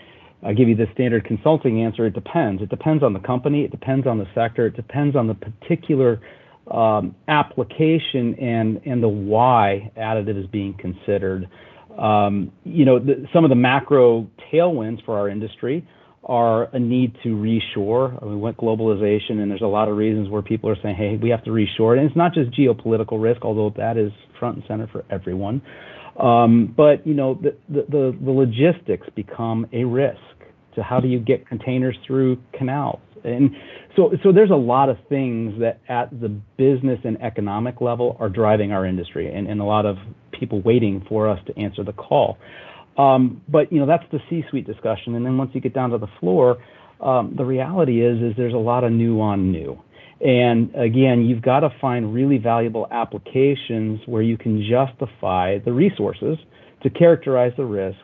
I 0.43 0.53
give 0.53 0.67
you 0.67 0.75
the 0.75 0.87
standard 0.93 1.25
consulting 1.25 1.83
answer. 1.83 2.05
It 2.07 2.13
depends. 2.13 2.61
It 2.61 2.69
depends 2.69 3.03
on 3.03 3.13
the 3.13 3.19
company. 3.19 3.63
It 3.63 3.71
depends 3.71 4.07
on 4.07 4.17
the 4.17 4.27
sector. 4.33 4.67
It 4.67 4.75
depends 4.75 5.15
on 5.15 5.27
the 5.27 5.35
particular 5.35 6.19
um, 6.71 7.15
application 7.27 8.35
and 8.39 8.81
and 8.85 9.01
the 9.01 9.07
why 9.07 9.91
additive 9.97 10.41
is 10.41 10.47
being 10.47 10.73
considered. 10.77 11.49
Um, 11.97 12.51
you 12.63 12.83
know, 12.83 12.99
the, 12.99 13.25
some 13.33 13.45
of 13.45 13.49
the 13.49 13.55
macro 13.55 14.27
tailwinds 14.51 15.03
for 15.05 15.17
our 15.17 15.29
industry 15.29 15.87
are 16.25 16.63
a 16.75 16.79
need 16.79 17.15
to 17.23 17.29
reshore. 17.35 18.21
We 18.25 18.35
went 18.35 18.57
globalization, 18.57 19.41
and 19.41 19.49
there's 19.49 19.61
a 19.61 19.67
lot 19.67 19.87
of 19.87 19.95
reasons 19.95 20.27
where 20.29 20.41
people 20.41 20.69
are 20.69 20.77
saying, 20.81 20.95
"Hey, 20.95 21.17
we 21.21 21.29
have 21.29 21.43
to 21.45 21.51
reshore." 21.51 21.97
And 21.97 22.05
it's 22.07 22.15
not 22.15 22.33
just 22.33 22.51
geopolitical 22.51 23.21
risk, 23.21 23.45
although 23.45 23.71
that 23.77 23.97
is 23.97 24.11
front 24.39 24.57
and 24.57 24.65
center 24.67 24.87
for 24.87 25.05
everyone. 25.09 25.61
Um, 26.19 26.73
but 26.75 27.05
you 27.05 27.13
know, 27.13 27.35
the, 27.35 27.55
the 27.69 28.17
the 28.19 28.31
logistics 28.31 29.07
become 29.15 29.67
a 29.71 29.83
risk. 29.83 30.19
To 30.75 30.83
how 30.83 30.99
do 30.99 31.07
you 31.07 31.19
get 31.19 31.47
containers 31.47 31.95
through 32.05 32.37
canals? 32.53 32.99
And 33.25 33.51
so, 33.95 34.11
so 34.23 34.31
there's 34.31 34.51
a 34.51 34.55
lot 34.55 34.89
of 34.89 34.97
things 35.09 35.59
that 35.59 35.79
at 35.89 36.09
the 36.11 36.29
business 36.57 36.99
and 37.03 37.21
economic 37.21 37.81
level 37.81 38.17
are 38.19 38.29
driving 38.29 38.71
our 38.71 38.85
industry, 38.85 39.33
and, 39.33 39.47
and 39.47 39.59
a 39.61 39.65
lot 39.65 39.85
of 39.85 39.97
people 40.31 40.61
waiting 40.61 41.05
for 41.07 41.29
us 41.29 41.39
to 41.47 41.57
answer 41.57 41.83
the 41.83 41.93
call. 41.93 42.37
Um, 42.97 43.41
but 43.47 43.71
you 43.71 43.79
know 43.79 43.85
that's 43.85 44.05
the 44.11 44.19
C-suite 44.29 44.65
discussion, 44.65 45.15
and 45.15 45.25
then 45.25 45.37
once 45.37 45.51
you 45.53 45.61
get 45.61 45.73
down 45.73 45.89
to 45.89 45.97
the 45.97 46.07
floor, 46.19 46.57
um, 47.01 47.33
the 47.37 47.43
reality 47.43 48.05
is 48.05 48.21
is 48.21 48.33
there's 48.37 48.53
a 48.53 48.57
lot 48.57 48.83
of 48.83 48.91
new 48.91 49.19
on 49.19 49.51
new. 49.51 49.81
And 50.21 50.73
again, 50.75 51.25
you've 51.25 51.41
got 51.41 51.59
to 51.59 51.69
find 51.81 52.13
really 52.13 52.37
valuable 52.37 52.87
applications 52.89 53.99
where 54.05 54.21
you 54.21 54.37
can 54.37 54.63
justify 54.63 55.59
the 55.59 55.73
resources 55.73 56.37
to 56.83 56.89
characterize 56.89 57.51
the 57.57 57.65
risks. 57.65 57.99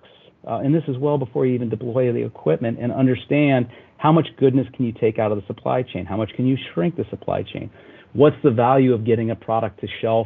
Uh, 0.46 0.58
and 0.58 0.74
this 0.74 0.84
is 0.88 0.98
well 0.98 1.18
before 1.18 1.46
you 1.46 1.54
even 1.54 1.70
deploy 1.70 2.12
the 2.12 2.26
equipment 2.26 2.80
and 2.82 2.92
understand 2.92 3.68
How 4.02 4.12
much 4.12 4.30
goodness 4.40 4.66
can 4.76 4.86
you 4.86 4.94
take 4.94 5.20
out 5.20 5.32
of 5.32 5.40
the 5.40 5.46
supply 5.46 5.84
chain? 5.84 6.08
How 6.08 6.18
much 6.18 6.32
can 6.36 6.48
you 6.48 6.58
shrink 6.74 6.96
the 6.96 7.06
supply 7.12 7.44
chain? 7.44 7.70
What's 8.14 8.36
the 8.44 8.50
value 8.50 8.96
of 8.96 9.06
getting 9.06 9.30
a 9.30 9.36
product 9.36 9.80
to 9.82 9.88
shelf 10.02 10.26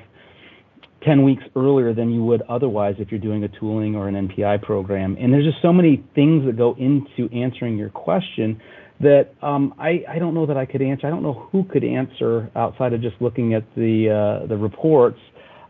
10 1.03 1.23
weeks 1.23 1.43
earlier 1.57 1.93
than 1.93 2.09
you 2.09 2.23
would 2.23 2.41
otherwise 2.43 2.95
if 2.99 3.11
you're 3.11 3.19
doing 3.19 3.43
a 3.43 3.49
tooling 3.59 3.97
or 3.97 4.07
an 4.07 4.29
NPI 4.29 4.61
program? 4.61 5.17
And 5.19 5.33
there's 5.33 5.43
just 5.43 5.61
so 5.61 5.73
many 5.73 6.01
things 6.15 6.45
that 6.45 6.55
go 6.55 6.73
into 6.79 7.29
answering 7.35 7.77
your 7.77 7.89
question 7.89 8.61
that 9.01 9.33
um, 9.41 9.73
I, 9.77 10.05
I 10.07 10.19
don't 10.19 10.33
know 10.33 10.45
that 10.45 10.55
I 10.55 10.65
could 10.65 10.81
answer. 10.81 11.07
I 11.07 11.09
don't 11.09 11.21
know 11.21 11.49
who 11.51 11.65
could 11.65 11.83
answer 11.83 12.49
outside 12.55 12.93
of 12.93 13.01
just 13.01 13.17
looking 13.19 13.55
at 13.55 13.65
the 13.75 14.41
uh, 14.43 14.47
the 14.47 14.55
reports. 14.55 15.19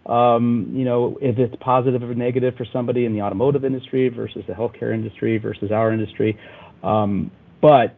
Um, 0.06 0.72
you 0.76 0.86
know, 0.86 1.18
if 1.24 1.39
it's 1.39 1.56
positive 1.60 2.04
or 2.04 2.13
negative 2.13 2.54
for 2.56 2.68
somebody 2.72 3.06
in 3.06 3.13
the 3.13 3.24
automotive 3.24 3.65
industry 3.65 4.10
versus 4.10 4.44
the 4.48 4.54
healthcare 4.54 4.94
industry 4.94 5.39
versus 5.39 5.72
our 5.72 5.91
industry. 5.91 6.38
Um, 6.84 7.32
but 7.62 7.96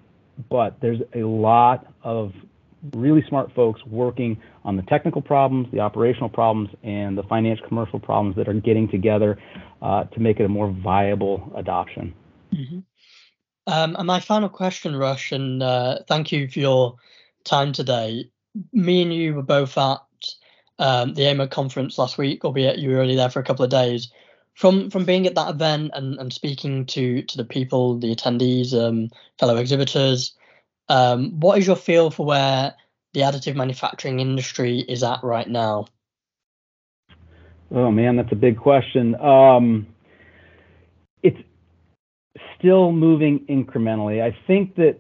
but 0.49 0.79
there's 0.81 1.01
a 1.15 1.23
lot 1.23 1.87
of 2.03 2.33
really 2.93 3.23
smart 3.27 3.51
folks 3.53 3.83
working 3.85 4.37
on 4.63 4.75
the 4.75 4.83
technical 4.83 5.21
problems, 5.21 5.67
the 5.71 5.79
operational 5.79 6.29
problems, 6.29 6.69
and 6.83 7.17
the 7.17 7.23
finance 7.23 7.59
commercial 7.67 7.99
problems 7.99 8.35
that 8.35 8.47
are 8.47 8.53
getting 8.53 8.87
together 8.87 9.37
uh, 9.81 10.03
to 10.05 10.19
make 10.19 10.39
it 10.39 10.45
a 10.45 10.49
more 10.49 10.69
viable 10.69 11.51
adoption. 11.55 12.13
Mm-hmm. 12.53 12.79
Um, 13.67 13.95
and 13.97 14.07
my 14.07 14.19
final 14.19 14.49
question, 14.49 14.95
Rush, 14.95 15.31
and 15.31 15.61
uh, 15.61 15.99
thank 16.07 16.31
you 16.31 16.47
for 16.47 16.59
your 16.59 16.95
time 17.43 17.73
today. 17.73 18.29
Me 18.71 19.01
and 19.01 19.13
you 19.13 19.35
were 19.35 19.43
both 19.43 19.77
at 19.77 19.99
um, 20.79 21.13
the 21.15 21.23
AMUG 21.23 21.51
conference 21.51 21.97
last 21.97 22.17
week, 22.17 22.45
albeit 22.45 22.79
you 22.79 22.91
were 22.91 23.01
only 23.01 23.15
there 23.15 23.29
for 23.29 23.39
a 23.39 23.43
couple 23.43 23.65
of 23.65 23.71
days. 23.71 24.09
From 24.57 24.89
from 24.89 25.05
being 25.05 25.27
at 25.27 25.35
that 25.35 25.51
event 25.51 25.91
and, 25.93 26.17
and 26.17 26.33
speaking 26.33 26.87
to 26.87 27.21
to 27.21 27.37
the 27.37 27.45
people, 27.45 27.99
the 27.99 28.15
attendees, 28.15 28.73
um, 28.73 29.11
fellow 29.37 29.57
exhibitors, 29.57 30.33
um, 30.89 31.39
what 31.39 31.59
is 31.59 31.67
your 31.67 31.75
feel 31.75 32.09
for 32.09 32.25
where 32.25 32.73
the 33.13 33.19
additive 33.19 33.55
manufacturing 33.55 34.19
industry 34.19 34.79
is 34.79 35.03
at 35.03 35.23
right 35.23 35.47
now? 35.47 35.85
Oh 37.69 37.91
man, 37.91 38.15
that's 38.15 38.31
a 38.31 38.35
big 38.35 38.57
question. 38.57 39.13
Um, 39.21 39.85
it's 41.21 41.37
still 42.57 42.91
moving 42.91 43.45
incrementally. 43.47 44.23
I 44.23 44.35
think 44.47 44.75
that 44.77 44.97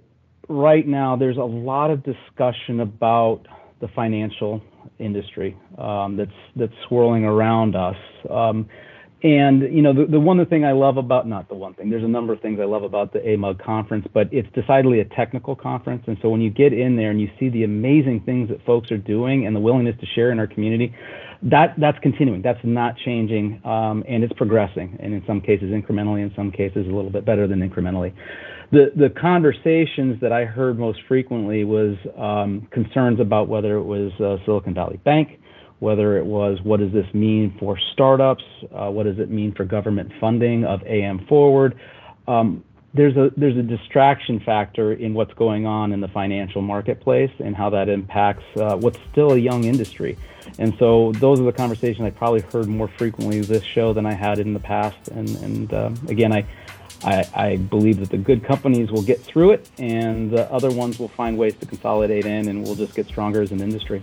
right 0.47 0.87
now 0.87 1.15
there's 1.15 1.37
a 1.37 1.43
lot 1.43 1.89
of 1.89 2.03
discussion 2.03 2.79
about 2.79 3.47
the 3.79 3.87
financial 3.87 4.61
industry 4.99 5.57
um, 5.79 6.15
that's 6.15 6.31
that's 6.55 6.73
swirling 6.87 7.23
around 7.23 7.75
us. 7.75 7.97
Um, 8.29 8.69
and 9.23 9.63
you 9.73 9.81
know, 9.81 9.93
the, 9.93 10.05
the 10.05 10.19
one 10.19 10.43
thing 10.45 10.63
I 10.63 10.73
love 10.73 10.97
about 10.97 11.27
not 11.27 11.49
the 11.49 11.55
one 11.55 11.73
thing. 11.73 11.89
There's 11.89 12.03
a 12.03 12.07
number 12.07 12.33
of 12.33 12.41
things 12.41 12.59
I 12.61 12.65
love 12.65 12.83
about 12.83 13.13
the 13.13 13.19
AMUG 13.19 13.63
conference, 13.63 14.05
but 14.13 14.31
it's 14.31 14.47
decidedly 14.53 14.99
a 14.99 15.05
technical 15.05 15.55
conference. 15.55 16.03
And 16.05 16.17
so 16.21 16.29
when 16.29 16.39
you 16.39 16.51
get 16.51 16.71
in 16.71 16.97
there 16.97 17.09
and 17.09 17.19
you 17.19 17.29
see 17.39 17.49
the 17.49 17.63
amazing 17.63 18.21
things 18.25 18.49
that 18.49 18.63
folks 18.63 18.91
are 18.91 18.97
doing 18.97 19.47
and 19.47 19.55
the 19.55 19.59
willingness 19.59 19.95
to 20.01 20.05
share 20.05 20.31
in 20.31 20.37
our 20.37 20.45
community, 20.45 20.93
that 21.41 21.73
that's 21.79 21.97
continuing. 21.99 22.43
That's 22.43 22.59
not 22.63 22.95
changing, 22.97 23.61
um, 23.65 24.03
and 24.07 24.23
it's 24.23 24.33
progressing. 24.33 24.97
And 24.99 25.13
in 25.13 25.23
some 25.25 25.41
cases 25.41 25.71
incrementally, 25.71 26.21
in 26.21 26.31
some 26.35 26.51
cases 26.51 26.85
a 26.87 26.91
little 26.91 27.11
bit 27.11 27.25
better 27.25 27.47
than 27.47 27.67
incrementally. 27.67 28.13
The 28.71 28.91
the 28.95 29.09
conversations 29.09 30.19
that 30.21 30.31
I 30.31 30.45
heard 30.45 30.77
most 30.77 30.99
frequently 31.07 31.63
was 31.63 31.95
um, 32.17 32.67
concerns 32.71 33.19
about 33.19 33.47
whether 33.47 33.77
it 33.77 33.83
was 33.83 34.11
uh, 34.19 34.37
Silicon 34.45 34.73
Valley 34.73 34.97
Bank 35.03 35.39
whether 35.79 36.17
it 36.17 36.25
was 36.25 36.59
what 36.63 36.79
does 36.79 36.91
this 36.91 37.11
mean 37.13 37.55
for 37.59 37.77
startups, 37.93 38.43
uh, 38.71 38.89
what 38.89 39.03
does 39.03 39.19
it 39.19 39.29
mean 39.29 39.53
for 39.53 39.65
government 39.65 40.11
funding 40.19 40.65
of 40.65 40.81
AM 40.83 41.25
Forward. 41.27 41.79
Um, 42.27 42.63
there's 42.93 43.15
a 43.15 43.31
there's 43.37 43.57
a 43.57 43.63
distraction 43.63 44.39
factor 44.39 44.93
in 44.93 45.13
what's 45.13 45.33
going 45.35 45.65
on 45.65 45.91
in 45.93 46.01
the 46.01 46.07
financial 46.07 46.61
marketplace 46.61 47.31
and 47.39 47.55
how 47.55 47.69
that 47.69 47.89
impacts 47.89 48.43
uh, 48.57 48.75
what's 48.75 48.97
still 49.11 49.33
a 49.33 49.37
young 49.37 49.65
industry. 49.65 50.17
And 50.57 50.73
so 50.79 51.11
those 51.13 51.39
are 51.39 51.43
the 51.43 51.51
conversations 51.51 52.05
I 52.05 52.09
probably 52.09 52.41
heard 52.41 52.67
more 52.67 52.87
frequently 52.87 53.41
this 53.41 53.63
show 53.63 53.93
than 53.93 54.05
I 54.05 54.13
had 54.13 54.39
in 54.39 54.53
the 54.53 54.59
past. 54.59 55.09
And 55.09 55.29
and 55.29 55.73
uh, 55.73 55.91
again, 56.07 56.33
I, 56.33 56.45
I, 57.03 57.29
I 57.35 57.55
believe 57.57 57.99
that 57.99 58.09
the 58.09 58.17
good 58.17 58.43
companies 58.43 58.89
will 58.89 59.03
get 59.03 59.21
through 59.21 59.51
it, 59.51 59.69
and 59.77 60.31
the 60.31 60.51
other 60.51 60.71
ones 60.71 60.97
will 60.97 61.09
find 61.09 61.37
ways 61.37 61.55
to 61.57 61.65
consolidate 61.65 62.25
in, 62.25 62.47
and 62.47 62.63
we'll 62.63 62.75
just 62.75 62.95
get 62.95 63.05
stronger 63.07 63.41
as 63.41 63.51
an 63.51 63.61
industry. 63.61 64.01